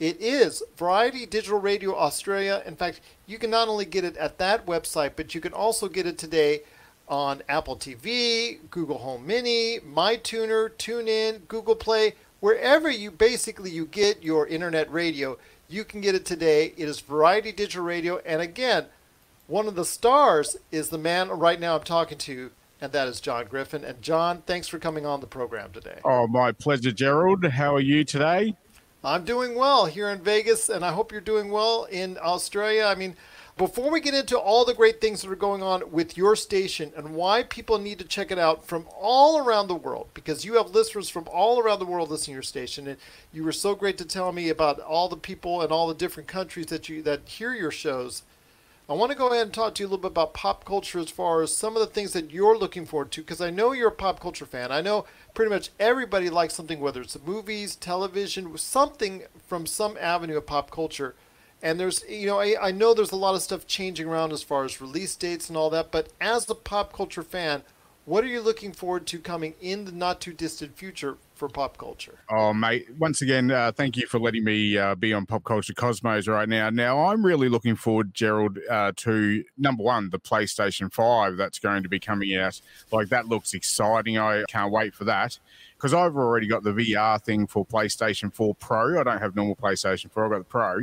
[0.00, 2.62] It is Variety Digital Radio Australia.
[2.66, 5.88] In fact, you can not only get it at that website, but you can also
[5.88, 6.62] get it today
[7.08, 14.22] on Apple TV, Google Home Mini, MyTuner, TuneIn, Google Play, wherever you basically you get
[14.22, 16.72] your internet radio, you can get it today.
[16.76, 18.86] It is Variety Digital Radio, and again,
[19.46, 22.50] one of the stars is the man right now I'm talking to,
[22.80, 23.84] and that is John Griffin.
[23.84, 26.00] And John, thanks for coming on the program today.
[26.04, 27.44] Oh, my pleasure, Gerald.
[27.44, 28.56] How are you today?
[29.04, 32.84] I'm doing well here in Vegas, and I hope you're doing well in Australia.
[32.84, 33.16] I mean,
[33.58, 36.92] before we get into all the great things that are going on with your station
[36.96, 40.54] and why people need to check it out from all around the world, because you
[40.54, 42.96] have listeners from all around the world listening to your station, and
[43.32, 46.28] you were so great to tell me about all the people and all the different
[46.28, 48.22] countries that you that hear your shows.
[48.92, 50.98] I want to go ahead and talk to you a little bit about pop culture
[50.98, 53.72] as far as some of the things that you're looking forward to, because I know
[53.72, 54.70] you're a pop culture fan.
[54.70, 60.36] I know pretty much everybody likes something, whether it's movies, television, something from some avenue
[60.36, 61.14] of pop culture.
[61.62, 64.42] And there's, you know, I, I know there's a lot of stuff changing around as
[64.42, 67.62] far as release dates and all that, but as a pop culture fan,
[68.04, 71.78] what are you looking forward to coming in the not too distant future for pop
[71.78, 72.18] culture?
[72.30, 75.74] Oh, mate, once again, uh, thank you for letting me uh, be on Pop Culture
[75.74, 76.70] Cosmos right now.
[76.70, 81.82] Now, I'm really looking forward, Gerald, uh, to number one, the PlayStation 5 that's going
[81.84, 82.60] to be coming out.
[82.90, 84.18] Like, that looks exciting.
[84.18, 85.38] I can't wait for that
[85.76, 89.00] because I've already got the VR thing for PlayStation 4 Pro.
[89.00, 90.80] I don't have normal PlayStation 4, I've got the Pro.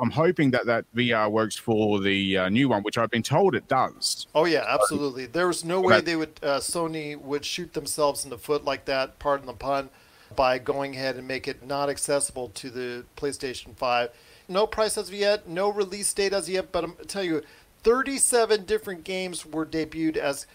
[0.00, 3.54] I'm hoping that that VR works for the uh, new one, which I've been told
[3.54, 4.26] it does.
[4.34, 5.26] Oh yeah, absolutely.
[5.26, 8.86] There was no way they would uh, Sony would shoot themselves in the foot like
[8.86, 9.18] that.
[9.18, 9.90] Pardon the pun,
[10.34, 14.10] by going ahead and make it not accessible to the PlayStation 5.
[14.48, 16.72] No price as of yet, no release date as yet.
[16.72, 17.42] But I'm tell you,
[17.82, 20.46] 37 different games were debuted as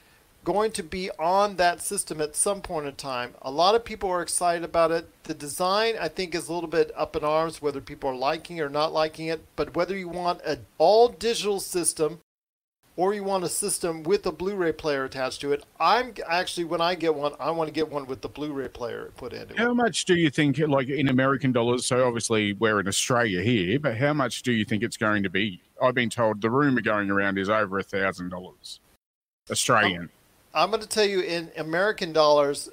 [0.45, 3.33] going to be on that system at some point in time.
[3.41, 5.09] A lot of people are excited about it.
[5.23, 8.61] The design, I think, is a little bit up in arms whether people are liking
[8.61, 9.43] or not liking it.
[9.55, 12.19] But whether you want an all digital system
[12.95, 16.79] or you want a system with a Blu-ray player attached to it, I'm actually when
[16.79, 19.51] I get one, I want to get one with the Blu-ray player put it.
[19.57, 21.87] How much do you think, like in American dollars?
[21.87, 25.29] So obviously we're in Australia here, but how much do you think it's going to
[25.29, 25.59] be?
[25.81, 28.79] I've been told the rumor going around is over a thousand dollars
[29.49, 30.09] um, Australian.
[30.55, 32.69] I'm going to tell you in American dollars,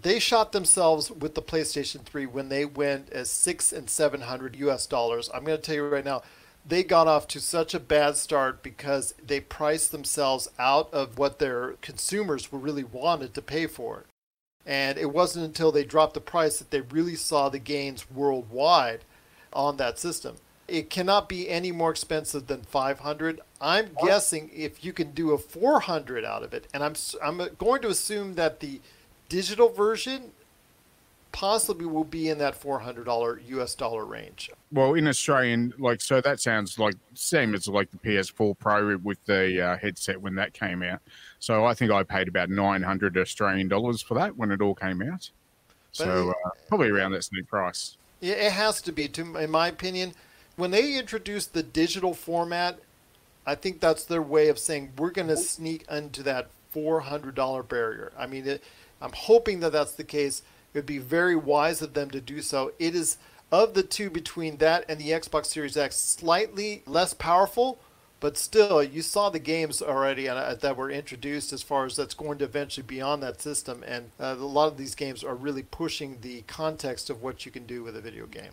[0.00, 4.54] they shot themselves with the PlayStation 3 when they went as six and seven hundred
[4.56, 5.28] US dollars.
[5.34, 6.22] I'm going to tell you right now,
[6.64, 11.40] they got off to such a bad start because they priced themselves out of what
[11.40, 14.06] their consumers were really wanted to pay for it.
[14.64, 19.00] And it wasn't until they dropped the price that they really saw the gains worldwide
[19.52, 20.36] on that system.
[20.68, 23.40] It cannot be any more expensive than 500.
[23.60, 27.82] I'm guessing if you can do a 400 out of it, and I'm I'm going
[27.82, 28.80] to assume that the
[29.28, 30.32] digital version
[31.36, 34.50] possibly will be in that $400 US dollar range.
[34.72, 39.22] Well, in Australian, like, so that sounds like same as like the PS4 Pro with
[39.26, 41.00] the uh, headset when that came out.
[41.38, 45.02] So I think I paid about 900 Australian dollars for that when it all came
[45.02, 45.30] out.
[45.92, 47.98] So uh, probably around that same price.
[48.20, 50.14] Yeah, it has to be, to, in my opinion.
[50.56, 52.78] When they introduced the digital format,
[53.46, 58.10] I think that's their way of saying we're going to sneak into that $400 barrier.
[58.18, 58.64] I mean, it,
[59.02, 60.40] I'm hoping that that's the case.
[60.72, 62.72] It would be very wise of them to do so.
[62.78, 63.18] It is
[63.52, 67.78] of the two between that and the Xbox Series X, slightly less powerful,
[68.18, 72.14] but still, you saw the games already uh, that were introduced as far as that's
[72.14, 75.34] going to eventually be on that system, and uh, a lot of these games are
[75.34, 78.52] really pushing the context of what you can do with a video game.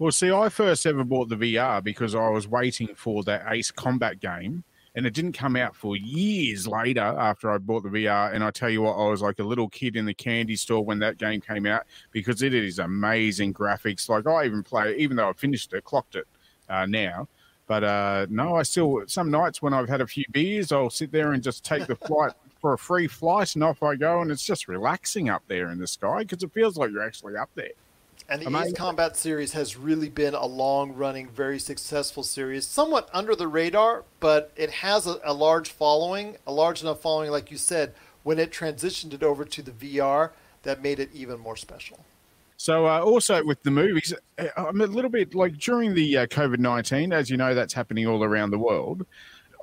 [0.00, 3.70] Well, see, I first ever bought the VR because I was waiting for that Ace
[3.70, 4.64] Combat game,
[4.96, 8.34] and it didn't come out for years later after I bought the VR.
[8.34, 10.84] And I tell you what, I was like a little kid in the candy store
[10.84, 14.08] when that game came out because it is amazing graphics.
[14.08, 16.26] Like I even play, even though I finished it, clocked it
[16.68, 17.28] uh, now.
[17.68, 21.12] But uh, no, I still some nights when I've had a few beers, I'll sit
[21.12, 24.30] there and just take the flight for a free flight, and off I go, and
[24.32, 27.50] it's just relaxing up there in the sky because it feels like you're actually up
[27.54, 27.70] there.
[28.28, 28.68] And the Amazing.
[28.68, 33.46] Ace Combat series has really been a long running, very successful series, somewhat under the
[33.46, 37.94] radar, but it has a, a large following, a large enough following, like you said,
[38.22, 40.30] when it transitioned it over to the VR,
[40.62, 42.00] that made it even more special.
[42.56, 46.26] So, uh, also with the movies, uh, I'm a little bit like during the uh,
[46.26, 49.04] COVID 19, as you know, that's happening all around the world.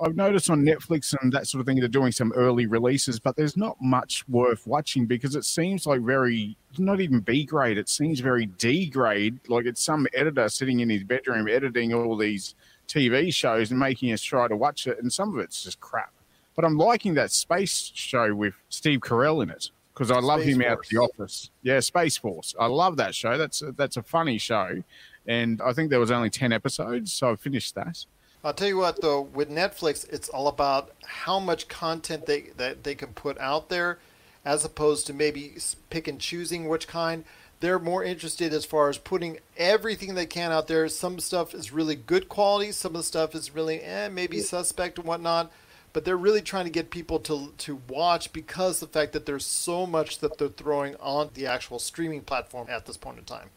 [0.03, 3.35] I've noticed on Netflix and that sort of thing, they're doing some early releases, but
[3.35, 7.87] there's not much worth watching because it seems like very, not even B grade, it
[7.87, 9.39] seems very D grade.
[9.47, 12.55] Like it's some editor sitting in his bedroom editing all these
[12.87, 16.11] TV shows and making us try to watch it, and some of it's just crap.
[16.55, 20.55] But I'm liking that space show with Steve Carell in it because I love Space
[20.55, 21.49] him out of the office.
[21.61, 22.55] Yeah, Space Force.
[22.59, 23.37] I love that show.
[23.37, 24.83] That's a, that's a funny show,
[25.27, 28.05] and I think there was only ten episodes, so I finished that.
[28.43, 32.83] I'll tell you what, though, with Netflix, it's all about how much content they that
[32.83, 33.99] they can put out there,
[34.43, 35.53] as opposed to maybe
[35.89, 37.23] pick and choosing which kind.
[37.59, 40.87] They're more interested as far as putting everything they can out there.
[40.87, 42.71] Some stuff is really good quality.
[42.71, 45.51] Some of the stuff is really eh, maybe suspect and whatnot.
[45.93, 49.27] But they're really trying to get people to to watch because of the fact that
[49.27, 53.25] there's so much that they're throwing on the actual streaming platform at this point in
[53.25, 53.51] time.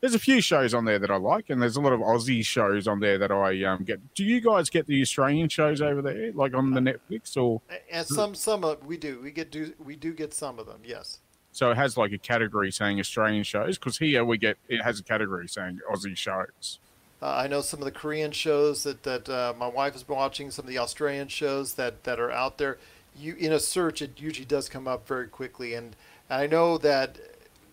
[0.00, 2.44] There's a few shows on there that I like, and there's a lot of Aussie
[2.44, 4.14] shows on there that I um, get.
[4.14, 8.06] Do you guys get the Australian shows over there, like on the Netflix, or And
[8.06, 10.80] some some of we do we get do we do get some of them.
[10.84, 11.18] Yes.
[11.52, 13.76] so it has like a category saying Australian shows?
[13.76, 16.78] Because here we get it has a category saying Aussie shows.
[17.22, 20.16] Uh, I know some of the Korean shows that that uh, my wife has been
[20.16, 20.50] watching.
[20.50, 22.78] Some of the Australian shows that that are out there.
[23.14, 25.74] You in a search, it usually does come up very quickly.
[25.74, 25.94] And
[26.30, 27.18] I know that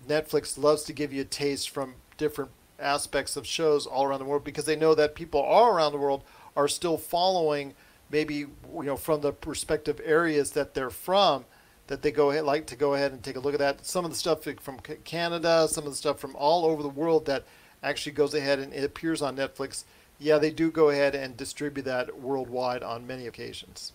[0.10, 4.26] Netflix loves to give you a taste from different aspects of shows all around the
[4.26, 6.24] world because they know that people all around the world
[6.56, 7.74] are still following
[8.12, 11.46] maybe you know from the respective areas that they're from
[11.88, 14.06] that they go ahead like to go ahead and take a look at that some
[14.06, 17.44] of the stuff from Canada some of the stuff from all over the world that
[17.82, 19.84] actually goes ahead and it appears on Netflix
[20.20, 23.94] yeah they do go ahead and distribute that worldwide on many occasions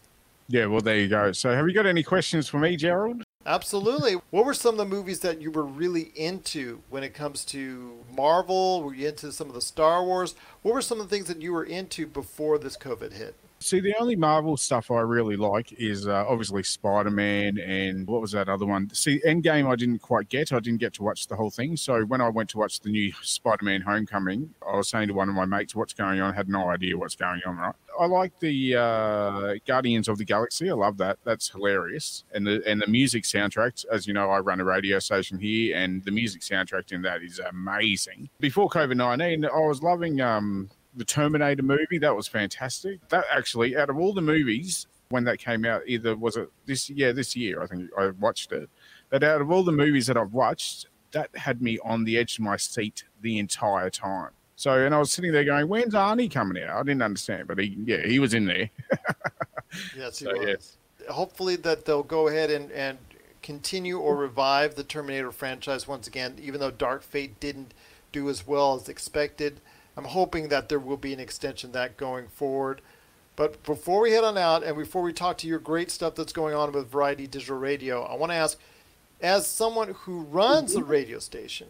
[0.49, 1.33] Yeah, well there you go.
[1.33, 3.23] So have you got any questions for me, Gerald?
[3.45, 4.15] Absolutely.
[4.31, 8.05] What were some of the movies that you were really into when it comes to
[8.15, 8.83] Marvel?
[8.83, 10.35] Were you into some of the Star Wars?
[10.63, 13.35] What were some of the things that you were into before this COVID hit?
[13.63, 18.21] See, the only Marvel stuff I really like is uh, obviously Spider Man and what
[18.21, 18.91] was that other one?
[18.93, 20.53] See, Endgame I didn't quite get.
[20.53, 21.77] I didn't get to watch the whole thing.
[21.77, 25.15] So when I went to watch the new Spider Man Homecoming, I was saying to
[25.15, 27.57] one of my mates, "What's going on?" I had no idea what's going on.
[27.57, 27.75] Right?
[27.99, 30.69] I like the uh, Guardians of the Galaxy.
[30.71, 31.19] I love that.
[31.25, 32.25] That's hilarious.
[32.35, 35.77] And the and the music soundtrack, as you know, I run a radio station here,
[35.77, 38.29] and the music soundtrack in that is amazing.
[38.41, 40.21] Before COVID nineteen, I was loving.
[40.21, 41.99] Um, the Terminator movie.
[41.99, 43.07] That was fantastic.
[43.09, 46.89] That actually, out of all the movies when that came out, either was it this
[46.91, 47.63] yeah this year?
[47.63, 48.69] I think I watched it.
[49.11, 52.39] But out of all the movies that I've watched, that had me on the edge
[52.39, 54.31] of my seat the entire time.
[54.57, 57.59] So, and I was sitting there going, "When's Arnie coming out?" I didn't understand, but
[57.59, 58.71] he yeah he was in there.
[59.97, 60.55] Yes, he So, yeah.
[60.55, 60.77] was.
[61.11, 62.99] Hopefully that they'll go ahead and, and
[63.43, 67.75] continue or revive the Terminator franchise once again, even though Dark Fate didn't
[68.13, 69.61] do as well as expected.
[69.97, 72.81] I'm hoping that there will be an extension that going forward.
[73.37, 76.33] But before we head on out and before we talk to your great stuff that's
[76.33, 78.59] going on with Variety Digital Radio, I want to ask,
[79.21, 81.69] as someone who runs a radio station,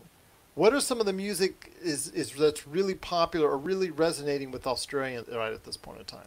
[0.54, 4.66] what are some of the music is, is that's really popular or really resonating with
[4.66, 6.26] Australians right at this point in time?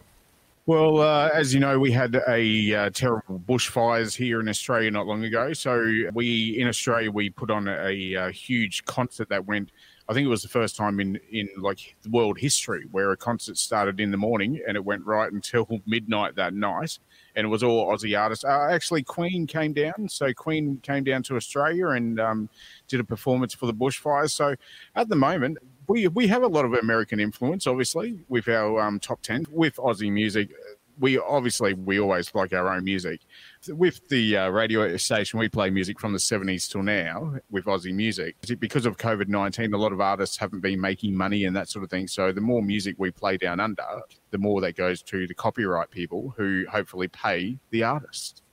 [0.67, 5.05] Well, uh, as you know, we had a uh, terrible bushfires here in Australia not
[5.05, 5.53] long ago.
[5.53, 5.79] So
[6.13, 9.71] we in Australia we put on a, a huge concert that went.
[10.07, 13.57] I think it was the first time in in like world history where a concert
[13.57, 16.99] started in the morning and it went right until midnight that night,
[17.35, 18.43] and it was all Aussie artists.
[18.45, 22.49] Uh, actually, Queen came down, so Queen came down to Australia and um,
[22.87, 24.31] did a performance for the bushfires.
[24.31, 24.55] So
[24.95, 28.99] at the moment, we we have a lot of American influence, obviously, with our um,
[28.99, 30.51] top ten with Aussie music.
[30.99, 33.21] We obviously we always like our own music.
[33.69, 37.93] With the uh, radio station, we play music from the seventies till now with Aussie
[37.93, 38.35] music.
[38.59, 41.83] Because of COVID nineteen, a lot of artists haven't been making money and that sort
[41.83, 42.07] of thing.
[42.07, 44.01] So the more music we play down under,
[44.31, 48.43] the more that goes to the copyright people who hopefully pay the artist.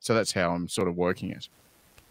[0.00, 1.48] So that's how I'm sort of working it.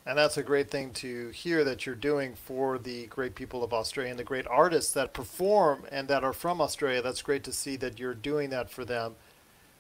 [0.06, 3.74] And that's a great thing to hear that you're doing for the great people of
[3.74, 7.02] Australia and the great artists that perform and that are from Australia.
[7.02, 9.16] That's great to see that you're doing that for them.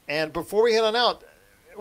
[0.08, 1.24] And before we head on out,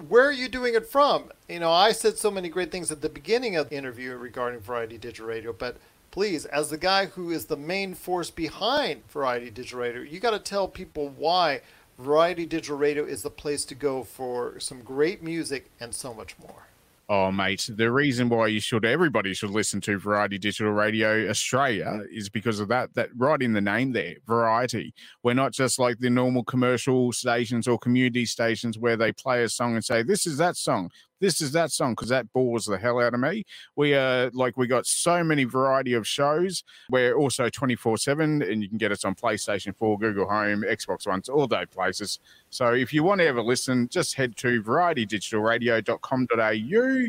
[0.07, 1.31] where are you doing it from?
[1.49, 4.61] You know, I said so many great things at the beginning of the interview regarding
[4.61, 5.77] Variety Digital Radio, but
[6.11, 10.31] please, as the guy who is the main force behind Variety Digital Radio, you got
[10.31, 11.63] to tell people why
[11.99, 16.37] Variety Digital Radio is the place to go for some great music and so much
[16.39, 16.69] more.
[17.11, 22.03] Oh, mate, the reason why you should, everybody should listen to Variety Digital Radio Australia
[22.13, 24.93] is because of that, that right in the name there, variety.
[25.23, 29.49] We're not just like the normal commercial stations or community stations where they play a
[29.49, 30.91] song and say, this is that song,
[31.21, 33.45] this is that song, because that bores the hell out of me.
[33.77, 36.63] We are like, we got so many variety of shows.
[36.91, 41.07] We're also 24 7, and you can get us on PlayStation 4, Google Home, Xbox
[41.07, 42.19] One, all those places.
[42.51, 47.09] So if you want to ever listen, just head to varietydigitalradio.com.au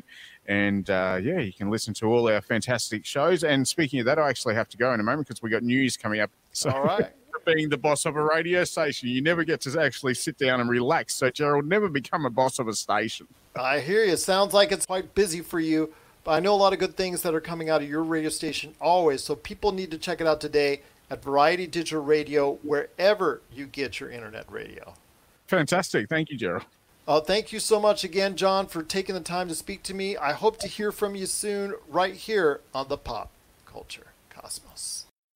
[0.49, 3.43] and uh, yeah, you can listen to all our fantastic shows.
[3.43, 5.61] And speaking of that, I actually have to go in a moment because we got
[5.61, 6.31] news coming up.
[6.53, 7.11] So, All right.
[7.45, 10.69] Being the boss of a radio station, you never get to actually sit down and
[10.69, 11.15] relax.
[11.15, 13.27] So, Gerald, never become a boss of a station.
[13.55, 14.17] I hear you.
[14.17, 15.93] Sounds like it's quite busy for you.
[16.23, 18.29] But I know a lot of good things that are coming out of your radio
[18.29, 19.23] station always.
[19.23, 23.99] So people need to check it out today at Variety Digital Radio, wherever you get
[23.99, 24.93] your internet radio.
[25.47, 26.07] Fantastic.
[26.07, 26.65] Thank you, Gerald.
[27.07, 30.15] Uh, thank you so much again, John, for taking the time to speak to me.
[30.15, 33.31] I hope to hear from you soon, right here on the Pop
[33.65, 34.68] Culture Cosmos.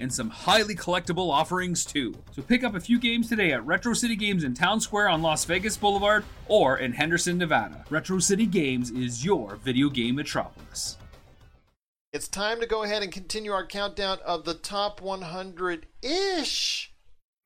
[0.00, 2.14] and some highly collectible offerings too.
[2.32, 5.22] So pick up a few games today at Retro City Games in Town Square on
[5.22, 7.84] Las Vegas Boulevard or in Henderson, Nevada.
[7.90, 10.96] Retro City Games is your video game metropolis.
[12.12, 16.92] It's time to go ahead and continue our countdown of the top 100 ish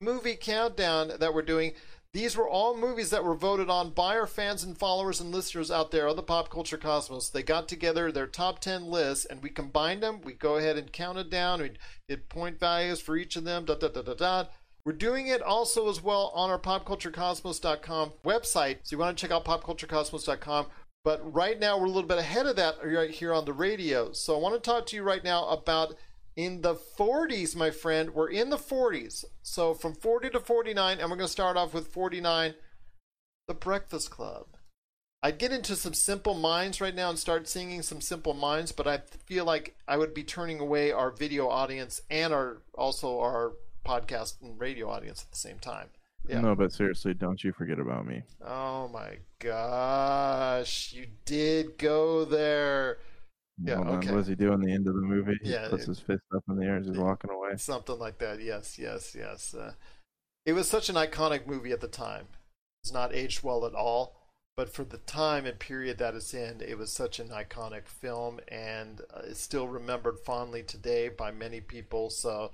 [0.01, 1.73] movie countdown that we're doing.
[2.15, 5.69] These were all movies that were voted on by our fans and followers and listeners
[5.69, 7.27] out there on the Pop Culture Cosmos.
[7.27, 10.21] They got together their top 10 lists and we combined them.
[10.23, 11.61] We go ahead and count it down.
[11.61, 11.71] We
[12.07, 13.65] did point values for each of them.
[13.65, 14.45] Da, da, da, da, da.
[14.85, 18.77] We're doing it also as well on our popculturecosmos.com website.
[18.83, 20.67] So you want to check out popculturecosmos.com.
[21.03, 24.13] But right now we're a little bit ahead of that right here on the radio.
[24.13, 25.95] So I want to talk to you right now about
[26.35, 28.13] in the 40s, my friend.
[28.13, 29.25] We're in the 40s.
[29.41, 32.55] So from 40 to 49, and we're going to start off with 49,
[33.47, 34.47] The Breakfast Club.
[35.23, 38.85] I'd get into some simple minds right now and start singing some simple minds, but
[38.85, 43.53] I feel like I would be turning away our video audience and our also our
[43.83, 45.87] podcast and radio audience at the same time.
[46.27, 46.41] Yeah.
[46.41, 48.21] No, but seriously, don't you forget about me.
[48.45, 52.97] Oh my gosh, you did go there.
[53.63, 54.11] Yeah, Hold on, okay.
[54.11, 55.37] What does he do in the end of the movie?
[55.41, 57.55] He Yeah, puts it- his fist up in the air as he's walking away.
[57.57, 58.41] Something like that.
[58.41, 59.53] Yes, yes, yes.
[59.53, 59.73] Uh,
[60.45, 62.27] it was such an iconic movie at the time.
[62.83, 64.15] It's not aged well at all,
[64.57, 68.39] but for the time and period that it's in, it was such an iconic film,
[68.49, 72.09] and uh, it's still remembered fondly today by many people.
[72.09, 72.51] So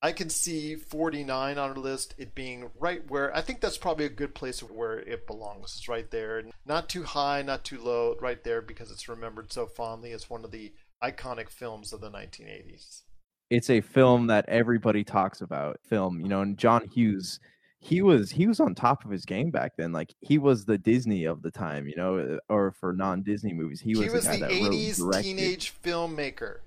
[0.00, 4.04] I can see 49 on our list, it being right where I think that's probably
[4.04, 5.74] a good place where it belongs.
[5.76, 9.66] It's right there, not too high, not too low, right there because it's remembered so
[9.66, 10.72] fondly as one of the
[11.02, 13.02] iconic films of the 1980s.
[13.50, 15.80] It's a film that everybody talks about.
[15.82, 17.40] Film, you know, and John Hughes,
[17.80, 19.92] he was he was on top of his game back then.
[19.92, 23.80] Like he was the Disney of the time, you know, uh, or for non-Disney movies,
[23.80, 25.22] he was, he was the the that wrote 80s directed.
[25.24, 26.58] teenage filmmaker.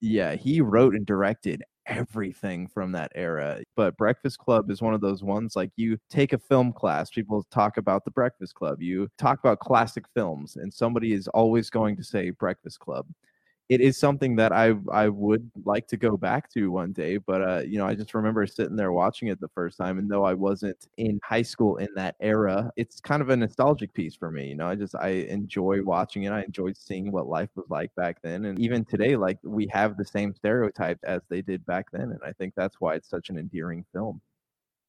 [0.00, 3.60] Yeah, he wrote and directed everything from that era.
[3.76, 7.44] But Breakfast Club is one of those ones like you take a film class, people
[7.50, 8.82] talk about the Breakfast Club.
[8.82, 13.06] You talk about classic films, and somebody is always going to say Breakfast Club.
[13.68, 17.16] It is something that I I would like to go back to one day.
[17.16, 20.10] But uh, you know, I just remember sitting there watching it the first time, and
[20.10, 24.14] though I wasn't in high school in that era, it's kind of a nostalgic piece
[24.14, 24.48] for me.
[24.48, 26.32] You know, I just I enjoy watching it.
[26.32, 29.96] I enjoyed seeing what life was like back then, and even today, like we have
[29.96, 33.30] the same stereotypes as they did back then, and I think that's why it's such
[33.30, 34.20] an endearing film.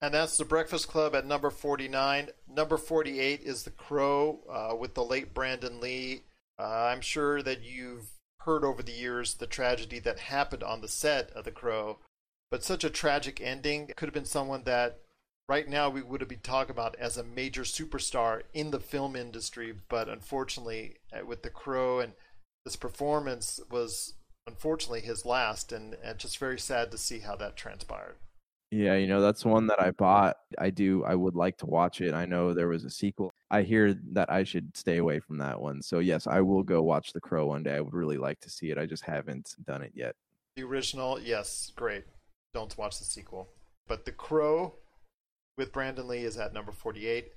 [0.01, 2.30] And that's The Breakfast Club at number 49.
[2.49, 6.26] Number 48 is The Crow uh, with the late Brandon Lee.
[6.59, 8.09] Uh, I'm sure that you've
[8.46, 12.00] heard over the years the tragedy that happened on the set of The Crow,
[12.52, 13.91] but such a tragic ending.
[13.96, 15.00] Could have been someone that
[15.50, 19.74] right now we would be talking about as a major superstar in the film industry,
[19.89, 22.14] but unfortunately, uh, with The Crow and
[22.64, 24.14] this performance was
[24.48, 28.16] unfortunately his last, and, and just very sad to see how that transpired.
[28.72, 30.38] Yeah, you know, that's one that I bought.
[30.57, 32.13] I do I would like to watch it.
[32.13, 33.32] I know there was a sequel.
[33.51, 35.82] I hear that I should stay away from that one.
[35.82, 37.76] So yes, I will go watch The Crow one day.
[37.76, 38.78] I would really like to see it.
[38.78, 40.16] I just haven't done it yet.
[40.55, 42.05] The original, yes, great.
[42.53, 43.49] Don't watch the sequel.
[43.88, 44.76] But The Crow
[45.57, 47.28] with Brandon Lee is at number 48.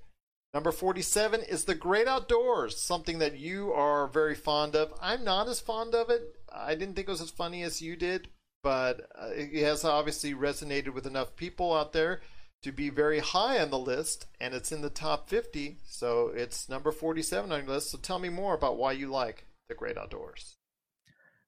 [0.54, 4.94] Number 47 is The Great Outdoors, something that you are very fond of.
[5.00, 6.22] I'm not as fond of it.
[6.50, 8.28] I didn't think it was as funny as you did,
[8.62, 12.20] but uh, it has obviously resonated with enough people out there
[12.62, 16.68] to be very high on the list, and it's in the top 50, so it's
[16.68, 17.90] number 47 on your list.
[17.90, 20.56] So tell me more about why you like The Great Outdoors.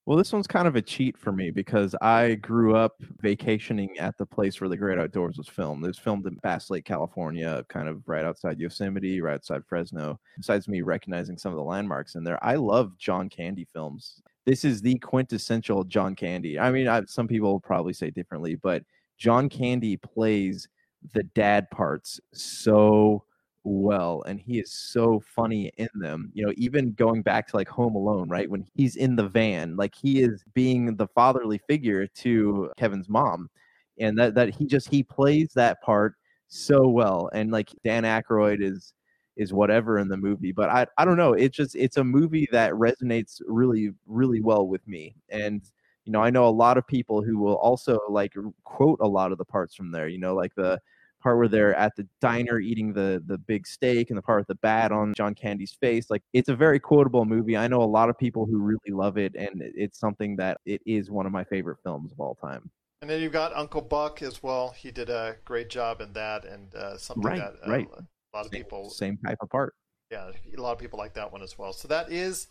[0.07, 4.17] Well, this one's kind of a cheat for me because I grew up vacationing at
[4.17, 5.85] the place where The Great Outdoors was filmed.
[5.85, 10.19] It was filmed in Bass Lake, California, kind of right outside Yosemite, right outside Fresno.
[10.37, 14.23] Besides me recognizing some of the landmarks in there, I love John Candy films.
[14.47, 16.59] This is the quintessential John Candy.
[16.59, 18.83] I mean, I, some people probably say differently, but
[19.19, 20.69] John Candy plays
[21.15, 23.25] the dad parts so
[23.63, 27.69] well and he is so funny in them you know even going back to like
[27.69, 32.07] home alone right when he's in the van like he is being the fatherly figure
[32.07, 33.51] to kevin's mom
[33.99, 36.15] and that that he just he plays that part
[36.49, 38.95] so well and like dan Aykroyd is
[39.41, 42.49] is whatever in the movie but i i don't know it's just it's a movie
[42.53, 45.63] that resonates really really well with me and
[46.05, 48.35] you know i know a lot of people who will also like
[48.65, 50.79] quote a lot of the parts from there you know like the
[51.21, 54.49] part where they're at the diner eating the the big steak and the part with
[54.49, 56.11] the bat on John Candy's face.
[56.11, 57.57] Like it's a very quotable movie.
[57.57, 60.81] I know a lot of people who really love it, and it's something that it
[60.87, 62.71] is one of my favorite films of all time.
[63.03, 64.71] And then you've got Uncle Buck as well.
[64.71, 67.89] He did a great job in that, and uh, something right, that uh, right.
[68.33, 69.75] A lot of same, people same type of part.
[70.11, 71.73] Yeah, a lot of people like that one as well.
[71.73, 72.49] So that is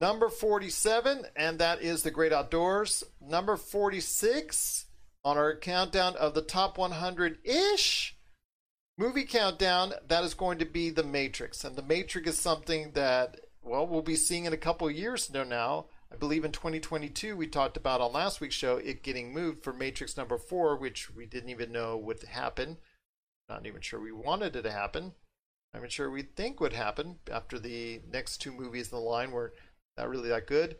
[0.00, 3.04] number forty-seven, and that is The Great Outdoors.
[3.20, 4.86] Number forty-six
[5.24, 8.16] on our countdown of the top 100 ish
[8.98, 11.64] movie countdown, that is going to be The Matrix.
[11.64, 15.30] And The Matrix is something that, well, we'll be seeing in a couple of years
[15.32, 15.86] now.
[16.12, 19.72] I believe in 2022, we talked about on last week's show it getting moved for
[19.72, 22.76] Matrix number four, which we didn't even know would happen.
[23.48, 25.12] Not even sure we wanted it to happen.
[25.72, 29.04] I'm not even sure we think would happen after the next two movies in the
[29.04, 29.54] line were
[29.98, 30.76] not really that good.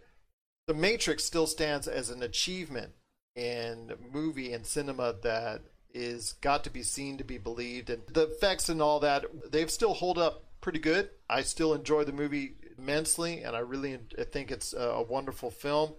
[0.67, 2.93] The Matrix still stands as an achievement
[3.37, 5.63] in movie and cinema that
[5.93, 9.71] is got to be seen to be believed and the effects and all that they've
[9.71, 13.99] still hold up pretty good i still enjoy the movie immensely and i really
[14.33, 15.95] think it's a wonderful film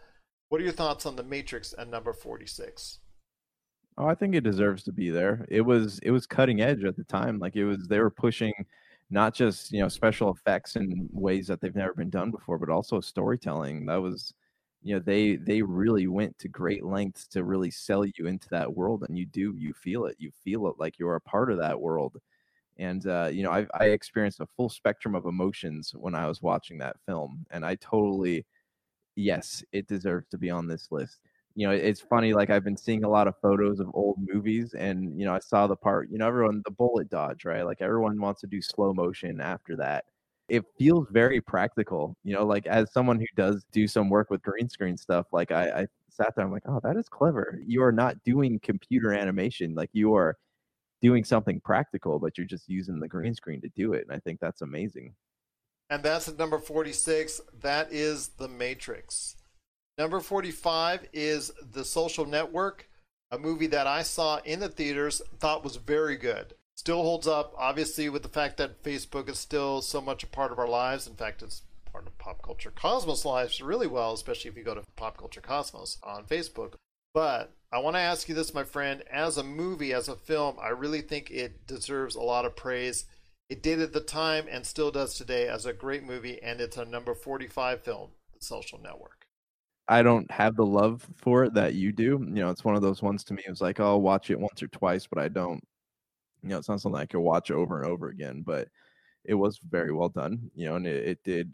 [0.49, 2.99] what are your thoughts on the matrix and number 46
[3.97, 5.45] oh i think it deserves to be there.
[5.49, 8.53] It was it was cutting edge at the time like it was they were pushing
[9.09, 12.69] not just you know special effects in ways that they've never been done before but
[12.69, 13.85] also storytelling.
[13.85, 14.33] That was
[14.83, 18.73] you know they they really went to great lengths to really sell you into that
[18.73, 20.15] world and you do you feel it.
[20.19, 22.17] You feel it like you're a part of that world.
[22.77, 26.41] And uh, you know I, I experienced a full spectrum of emotions when i was
[26.41, 28.45] watching that film and i totally
[29.15, 31.19] yes it deserves to be on this list
[31.55, 34.73] you know it's funny like i've been seeing a lot of photos of old movies
[34.77, 37.65] and you know i saw the part you know everyone the bullet dodge right?
[37.65, 40.05] Like everyone wants to do slow motion after that.
[40.49, 44.43] It feels very practical you know like as someone who does do some work with
[44.43, 47.59] green screen stuff like i, I sat there i'm like oh that is clever.
[47.65, 50.37] You are not doing computer animation like you are
[51.01, 54.19] doing something practical but you're just using the green screen to do it and i
[54.19, 55.15] think that's amazing.
[55.89, 59.35] And that's at number 46 that is the matrix
[59.97, 62.89] number 45 is the social network
[63.31, 67.53] a movie that i saw in the theaters thought was very good still holds up,
[67.57, 71.07] obviously, with the fact that Facebook is still so much a part of our lives.
[71.07, 74.75] In fact, it's part of Pop Culture Cosmos lives really well, especially if you go
[74.75, 76.73] to Pop Culture Cosmos on Facebook.
[77.13, 79.03] But I want to ask you this, my friend.
[79.09, 83.05] As a movie, as a film, I really think it deserves a lot of praise.
[83.49, 86.77] It did at the time and still does today as a great movie, and it's
[86.77, 89.24] a number 45 film, The Social Network.
[89.87, 92.19] I don't have the love for it that you do.
[92.27, 93.43] You know, it's one of those ones to me.
[93.45, 95.63] It was like, oh, I'll watch it once or twice, but I don't.
[96.43, 98.43] You know, it's not something I could watch over and over again.
[98.45, 98.67] But
[99.23, 100.51] it was very well done.
[100.55, 101.53] You know, and it, it did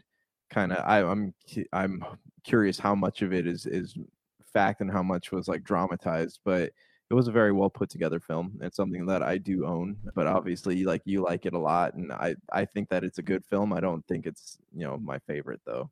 [0.50, 0.84] kind of.
[0.86, 1.34] I'm
[1.72, 2.04] I'm
[2.44, 3.96] curious how much of it is is
[4.52, 6.72] fact and how much was like dramatized, but
[7.10, 8.58] it was a very well put together film.
[8.62, 12.12] It's something that I do own, but obviously, like you like it a lot, and
[12.12, 13.72] I I think that it's a good film.
[13.72, 15.90] I don't think it's you know my favorite though.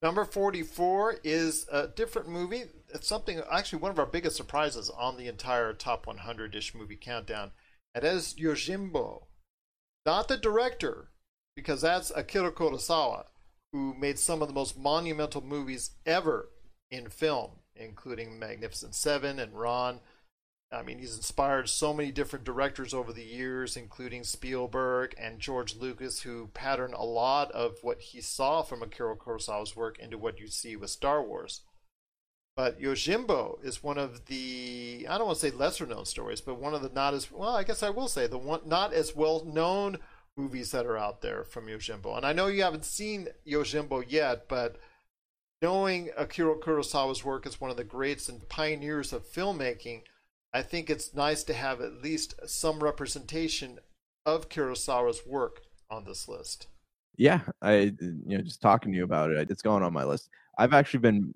[0.00, 2.64] Number 44 is a different movie.
[2.94, 6.96] It's something, actually, one of our biggest surprises on the entire top 100 ish movie
[6.96, 7.50] countdown.
[7.94, 9.24] It is Yojimbo.
[10.06, 11.10] Not the director,
[11.56, 13.24] because that's Akira Kurosawa,
[13.72, 16.50] who made some of the most monumental movies ever
[16.90, 20.00] in film, including Magnificent Seven and Ran.
[20.70, 25.74] I mean, he's inspired so many different directors over the years, including Spielberg and George
[25.74, 30.38] Lucas, who patterned a lot of what he saw from Akira Kurosawa's work into what
[30.38, 31.62] you see with Star Wars.
[32.54, 36.60] But Yojimbo is one of the I don't want to say lesser known stories, but
[36.60, 39.14] one of the not as well, I guess I will say the one not as
[39.16, 39.98] well known
[40.36, 42.16] movies that are out there from Yojimbo.
[42.16, 44.76] And I know you haven't seen Yojimbo yet, but
[45.62, 50.02] knowing Akira Kurosawa's work as one of the greats and pioneers of filmmaking,
[50.52, 53.78] I think it's nice to have at least some representation
[54.24, 56.68] of Kurosawa's work on this list.
[57.16, 60.30] Yeah, I you know just talking to you about it, it's going on my list.
[60.56, 61.34] I've actually been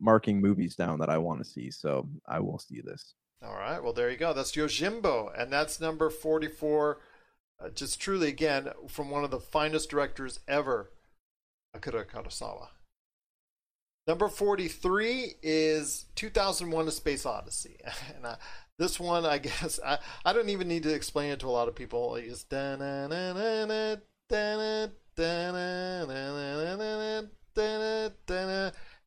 [0.00, 3.14] marking movies down that I want to see, so I will see this.
[3.42, 4.32] All right, well there you go.
[4.32, 6.98] That's Yojimbo, and that's number forty-four.
[7.60, 10.92] Uh, just truly, again, from one of the finest directors ever,
[11.74, 12.68] Akira Kurosawa.
[14.08, 17.76] Number 43 is 2001 A Space Odyssey.
[18.16, 18.36] And I,
[18.78, 21.68] this one, I guess, I, I don't even need to explain it to a lot
[21.68, 22.16] of people.
[22.16, 22.46] It's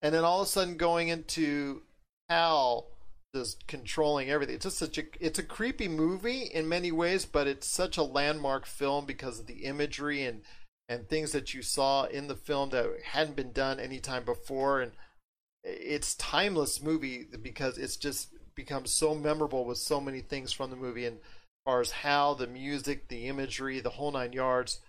[0.04, 1.82] and then all of a sudden going into
[2.30, 2.88] Hal
[3.34, 4.56] just controlling everything.
[4.56, 8.04] It's just such a it's a creepy movie in many ways, but it's such a
[8.04, 10.41] landmark film because of the imagery and
[10.92, 14.82] and things that you saw in the film that hadn't been done any time before.
[14.82, 14.92] And
[15.64, 20.76] it's timeless movie because it's just become so memorable with so many things from the
[20.76, 21.06] movie.
[21.06, 24.80] And as far as how the music the imagery the whole nine yards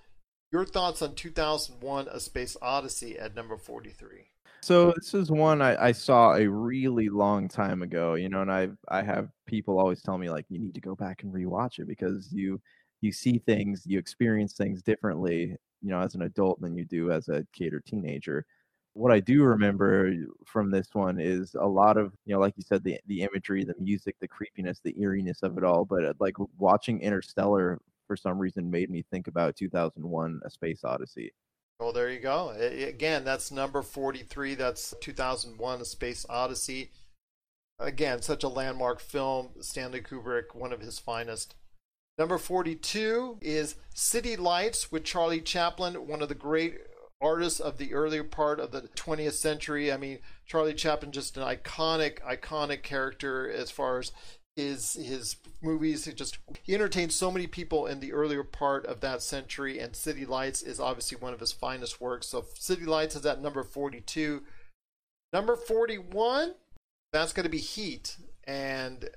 [0.50, 4.26] your thoughts on 2001 a space odyssey at number 43
[4.62, 8.50] so this is one I, I saw a really long time ago you know and
[8.50, 11.78] i i have people always tell me like you need to go back and rewatch
[11.78, 12.58] it because you
[13.02, 17.10] you see things you experience things differently you know as an adult than you do
[17.10, 18.46] as a kid or teenager
[18.94, 20.12] what I do remember
[20.44, 23.64] from this one is a lot of you know, like you said, the the imagery,
[23.64, 25.84] the music, the creepiness, the eeriness of it all.
[25.84, 30.84] But uh, like watching Interstellar for some reason made me think about 2001: A Space
[30.84, 31.32] Odyssey.
[31.80, 32.50] Well, there you go.
[32.50, 34.54] Again, that's number 43.
[34.54, 36.92] That's 2001: A Space Odyssey.
[37.78, 39.48] Again, such a landmark film.
[39.60, 41.54] Stanley Kubrick, one of his finest.
[42.18, 46.78] Number 42 is City Lights with Charlie Chaplin, one of the great
[47.22, 49.92] artists of the earlier part of the 20th century.
[49.92, 54.12] I mean, Charlie Chaplin just an iconic, iconic character as far as
[54.56, 56.04] his his movies.
[56.04, 59.96] He just he entertained so many people in the earlier part of that century, and
[59.96, 62.26] City Lights is obviously one of his finest works.
[62.26, 64.42] So City Lights is at number 42.
[65.32, 66.54] Number 41,
[67.12, 69.08] that's going to be Heat, and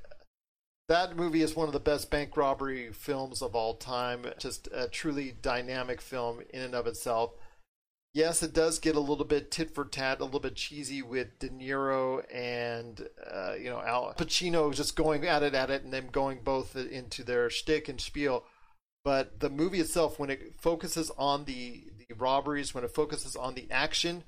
[0.88, 4.26] that movie is one of the best bank robbery films of all time.
[4.38, 7.32] Just a truly dynamic film in and of itself.
[8.14, 11.38] Yes, it does get a little bit tit for tat, a little bit cheesy with
[11.40, 15.92] De Niro and uh, you know Al Pacino just going at it at it and
[15.92, 18.46] them going both into their shtick and spiel.
[19.04, 23.56] But the movie itself, when it focuses on the the robberies, when it focuses on
[23.56, 24.24] the action,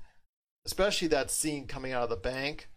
[0.66, 2.68] especially that scene coming out of the bank,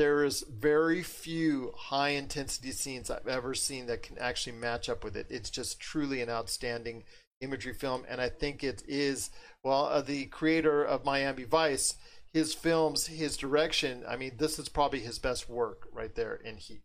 [0.00, 5.04] there is very few high intensity scenes I've ever seen that can actually match up
[5.04, 5.26] with it.
[5.28, 7.04] It's just truly an outstanding
[7.42, 9.28] imagery film, and I think it is
[9.62, 11.96] well uh, the creator of Miami Vice.
[12.32, 14.02] His films, his direction.
[14.08, 16.80] I mean, this is probably his best work right there in Heat.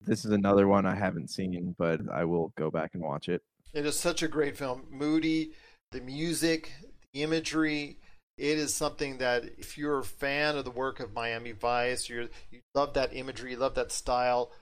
[0.00, 3.40] This is another one I haven't seen, but I will go back and watch it.
[3.72, 4.82] It is such a great film.
[4.90, 5.52] Moody,
[5.92, 6.72] the music,
[7.12, 8.00] the imagery,
[8.38, 12.28] it is something that if you're a fan of the work of Miami Vice, you
[12.50, 14.52] you love that imagery, you love that style.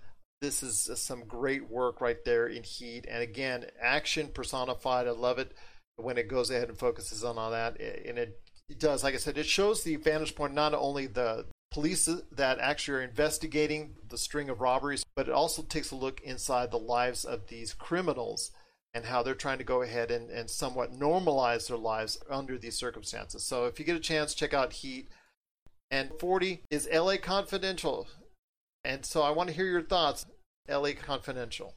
[0.41, 5.09] This is uh, some great work right there in Heat, and again, action personified.
[5.09, 5.53] I love it
[5.97, 9.03] when it goes ahead and focuses on all that, and it, it does.
[9.03, 13.03] Like I said, it shows the vantage point not only the police that actually are
[13.03, 17.49] investigating the string of robberies, but it also takes a look inside the lives of
[17.49, 18.53] these criminals
[18.95, 22.79] and how they're trying to go ahead and, and somewhat normalize their lives under these
[22.79, 23.45] circumstances.
[23.45, 25.09] So if you get a chance, check out Heat.
[25.91, 28.07] and 40 is LA Confidential.
[28.85, 30.27] And so I want to hear your thoughts.
[30.69, 31.75] LA Confidential.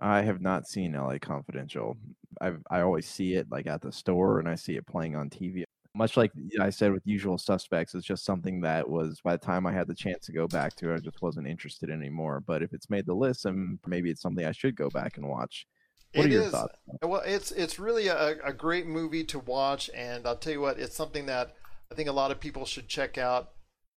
[0.00, 1.96] I have not seen LA Confidential.
[2.40, 5.30] I've I always see it like at the store and I see it playing on
[5.30, 5.64] TV.
[5.94, 6.30] Much like
[6.60, 9.88] I said with Usual Suspects, it's just something that was by the time I had
[9.88, 12.42] the chance to go back to, it, I just wasn't interested anymore.
[12.46, 15.26] But if it's made the list, and maybe it's something I should go back and
[15.26, 15.66] watch.
[16.14, 16.74] What It are your is- thoughts?
[17.02, 20.78] Well, it's it's really a, a great movie to watch, and I'll tell you what,
[20.78, 21.54] it's something that
[21.92, 23.50] I think a lot of people should check out.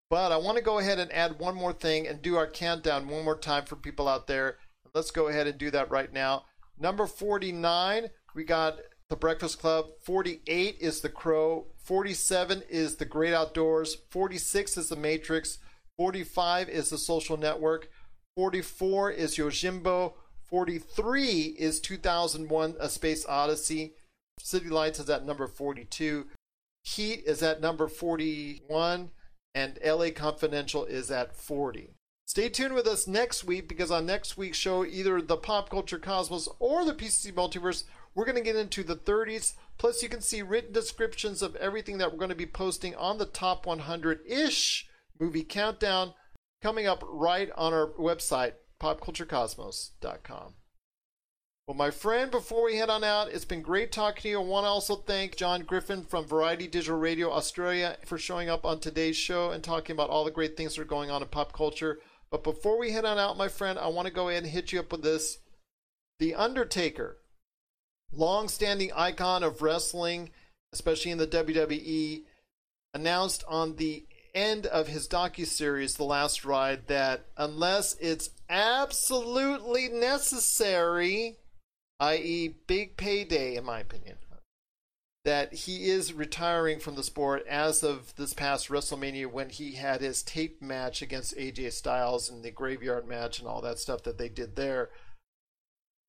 [0.09, 3.07] But I want to go ahead and add one more thing and do our countdown
[3.07, 4.57] one more time for people out there.
[4.93, 6.43] Let's go ahead and do that right now.
[6.77, 9.85] Number 49, we got The Breakfast Club.
[10.03, 11.67] 48 is The Crow.
[11.85, 13.95] 47 is The Great Outdoors.
[14.09, 15.59] 46 is The Matrix.
[15.97, 17.89] 45 is The Social Network.
[18.35, 20.13] 44 is Yojimbo.
[20.51, 23.93] 43 is 2001 A Space Odyssey.
[24.37, 26.27] City Lights is at number 42.
[26.83, 29.11] Heat is at number 41.
[29.55, 31.91] And LA Confidential is at 40.
[32.25, 35.99] Stay tuned with us next week because on next week's show, either the Pop Culture
[35.99, 39.53] Cosmos or the PCC Multiverse, we're going to get into the 30s.
[39.77, 43.17] Plus, you can see written descriptions of everything that we're going to be posting on
[43.17, 44.87] the top 100 ish
[45.19, 46.13] movie countdown
[46.61, 50.55] coming up right on our website, popculturecosmos.com.
[51.67, 54.41] Well, my friend, before we head on out, it's been great talking to you.
[54.41, 58.65] I want to also thank John Griffin from Variety Digital Radio Australia for showing up
[58.65, 61.27] on today's show and talking about all the great things that are going on in
[61.29, 61.99] pop culture.
[62.31, 64.71] But before we head on out, my friend, I want to go ahead and hit
[64.71, 65.37] you up with this.
[66.19, 67.17] The Undertaker,
[68.11, 70.31] long standing icon of wrestling,
[70.73, 72.23] especially in the WWE,
[72.93, 81.37] announced on the end of his docu-series the last ride that unless it's absolutely necessary
[81.99, 84.17] i.e big payday in my opinion
[85.23, 90.01] that he is retiring from the sport as of this past WrestleMania when he had
[90.01, 94.17] his tape match against AJ Styles and the graveyard match and all that stuff that
[94.17, 94.89] they did there.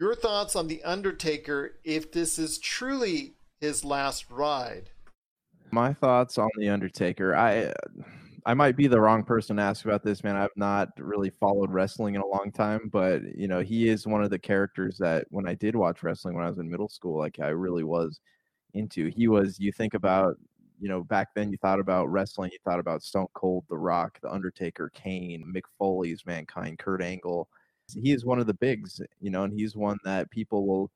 [0.01, 4.91] Your thoughts on The Undertaker if this is truly his last ride?
[5.73, 7.35] My thoughts on the Undertaker.
[7.35, 7.73] I
[8.45, 10.37] I might be the wrong person to ask about this, man.
[10.37, 14.23] I've not really followed wrestling in a long time, but you know, he is one
[14.23, 17.19] of the characters that when I did watch wrestling when I was in middle school,
[17.19, 18.21] like I really was
[18.75, 19.07] into.
[19.09, 20.37] He was you think about,
[20.79, 24.19] you know, back then you thought about wrestling, you thought about Stone Cold, The Rock,
[24.23, 27.49] The Undertaker, Kane, Mick Foley's Mankind, Kurt Angle.
[27.95, 30.91] He is one of the bigs, you know, and he's one that people will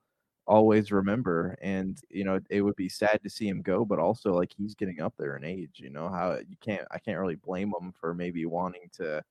[0.47, 4.33] always remember and you know it would be sad to see him go but also
[4.33, 7.35] like he's getting up there in age you know how you can't i can't really
[7.35, 9.23] blame him for maybe wanting to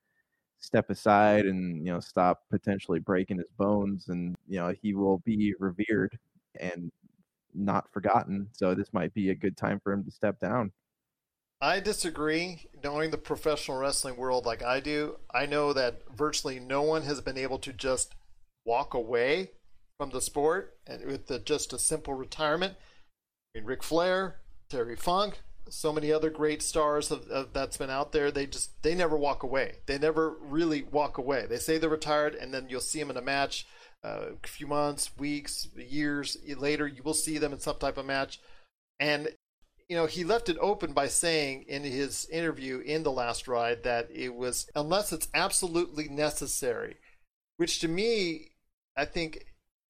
[0.57, 5.19] step aside and you know stop potentially breaking his bones and you know he will
[5.19, 6.17] be revered
[6.59, 6.91] and
[7.53, 10.71] not forgotten so this might be a good time for him to step down
[11.61, 12.67] I disagree.
[12.83, 17.21] Knowing the professional wrestling world like I do, I know that virtually no one has
[17.21, 18.13] been able to just
[18.65, 19.51] walk away
[19.97, 22.75] from the sport and with the, just a simple retirement.
[23.53, 24.37] I mean, Ric Flair,
[24.69, 25.39] Terry Funk,
[25.69, 28.31] so many other great stars of, of, that's been out there.
[28.31, 29.77] They just they never walk away.
[29.85, 31.45] They never really walk away.
[31.47, 33.65] They say they're retired, and then you'll see them in a match.
[34.03, 38.05] Uh, a few months, weeks, years later, you will see them in some type of
[38.05, 38.39] match.
[38.99, 39.29] And
[39.89, 43.83] you know, he left it open by saying in his interview in the last ride
[43.83, 46.97] that it was unless it's absolutely necessary,
[47.57, 48.51] which to me,
[48.97, 49.45] I think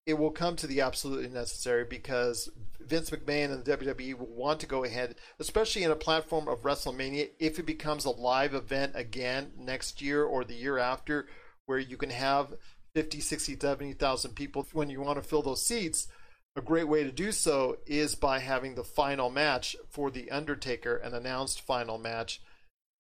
[0.06, 2.50] it will come to the absolutely necessary because
[2.80, 6.62] Vince McMahon and the WWE will want to go ahead, especially in a platform of
[6.62, 11.28] WrestleMania, if it becomes a live event again next year or the year after,
[11.66, 12.54] where you can have
[12.94, 16.08] 50, 60, 70,000 people when you want to fill those seats.
[16.56, 20.96] A great way to do so is by having the final match for The Undertaker,
[20.96, 22.42] an announced final match.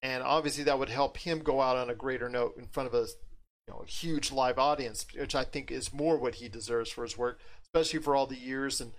[0.02, 2.94] And obviously, that would help him go out on a greater note in front of
[2.94, 3.08] a
[3.68, 7.04] you know, a huge live audience, which I think is more what he deserves for
[7.04, 8.94] his work, especially for all the years and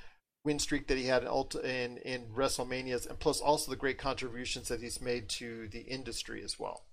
[0.45, 4.69] win streak that he had in, in, in WrestleManias, and plus also the great contributions
[4.69, 6.85] that he's made to the industry as well.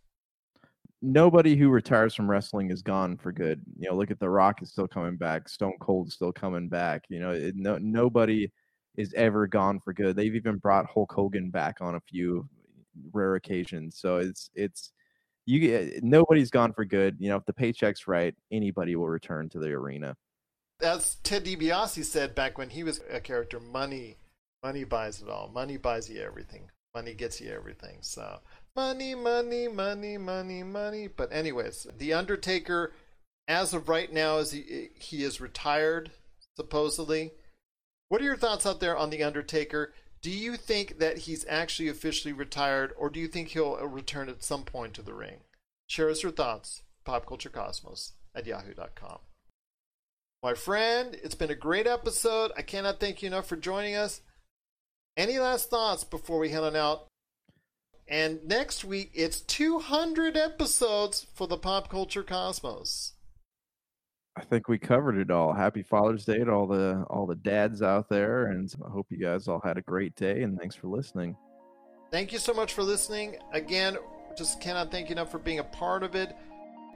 [1.01, 3.61] nobody who retires from wrestling is gone for good.
[3.77, 6.69] You know, look at The Rock is still coming back, Stone Cold is still coming
[6.69, 7.03] back.
[7.09, 8.49] You know, it, no nobody
[8.97, 10.15] is ever gone for good.
[10.15, 12.47] They've even brought Hulk Hogan back on a few
[13.11, 13.97] rare occasions.
[13.99, 14.91] So it's it's
[15.45, 17.17] you nobody's gone for good.
[17.19, 20.15] You know, if the paycheck's right, anybody will return to the arena.
[20.81, 24.17] As Ted DiBiase said back when he was a character, money,
[24.63, 25.49] money buys it all.
[25.53, 26.69] Money buys you everything.
[26.95, 27.97] Money gets you everything.
[28.01, 28.39] So
[28.75, 31.07] money, money, money, money, money.
[31.07, 32.93] But anyways, the Undertaker,
[33.47, 36.11] as of right now, is he he is retired
[36.55, 37.31] supposedly.
[38.09, 39.93] What are your thoughts out there on the Undertaker?
[40.23, 44.29] Do you think that he's actually officially retired, or do you think he'll uh, return
[44.29, 45.41] at some point to the ring?
[45.85, 46.81] Share us your thoughts.
[47.05, 49.19] PopCultureCosmos at yahoo.com.
[50.41, 52.51] My friend, it's been a great episode.
[52.55, 54.21] I cannot thank you enough for joining us.
[55.17, 57.07] Any last thoughts before we head on out?
[58.07, 63.12] And next week, it's 200 episodes for the Pop Culture Cosmos.
[64.35, 65.53] I think we covered it all.
[65.53, 69.17] Happy Father's Day to all the all the dads out there, and I hope you
[69.17, 70.41] guys all had a great day.
[70.41, 71.35] And thanks for listening.
[72.11, 73.37] Thank you so much for listening.
[73.53, 73.97] Again,
[74.35, 76.35] just cannot thank you enough for being a part of it.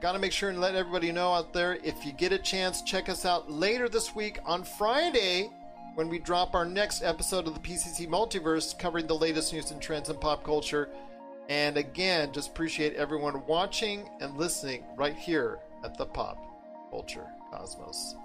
[0.00, 2.82] Got to make sure and let everybody know out there if you get a chance,
[2.82, 5.50] check us out later this week on Friday
[5.96, 9.82] when we drop our next episode of the PCC Multiverse covering the latest news and
[9.82, 10.88] trends in pop culture.
[11.48, 16.47] And again, just appreciate everyone watching and listening right here at the Pop
[16.90, 18.16] Culture Cosmos.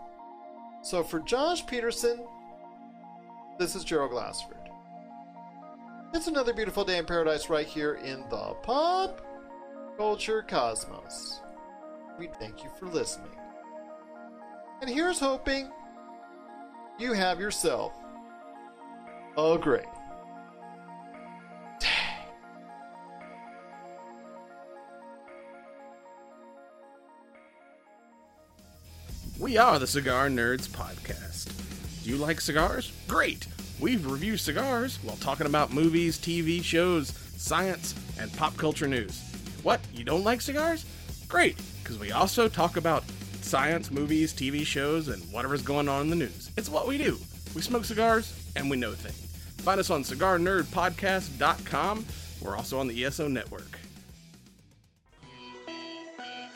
[0.81, 2.25] So for Josh Peterson,
[3.57, 4.57] this is Gerald Glassford.
[6.13, 9.21] It's another beautiful day in paradise right here in the Pop
[9.97, 11.39] Culture Cosmos.
[12.19, 13.31] We thank you for listening.
[14.81, 15.71] And here's hoping
[16.99, 17.93] you have yourself
[19.37, 19.85] a great
[29.43, 31.51] We are the Cigar Nerds Podcast.
[32.01, 32.93] Do you like cigars?
[33.09, 33.45] Great!
[33.77, 39.21] We review cigars while talking about movies, TV shows, science, and pop culture news.
[39.61, 39.81] What?
[39.93, 40.85] You don't like cigars?
[41.27, 41.57] Great!
[41.83, 43.03] Because we also talk about
[43.41, 46.49] science, movies, TV shows, and whatever's going on in the news.
[46.55, 47.17] It's what we do.
[47.53, 49.29] We smoke cigars and we know things.
[49.57, 52.05] Find us on cigarnerdpodcast.com.
[52.41, 53.77] We're also on the ESO network.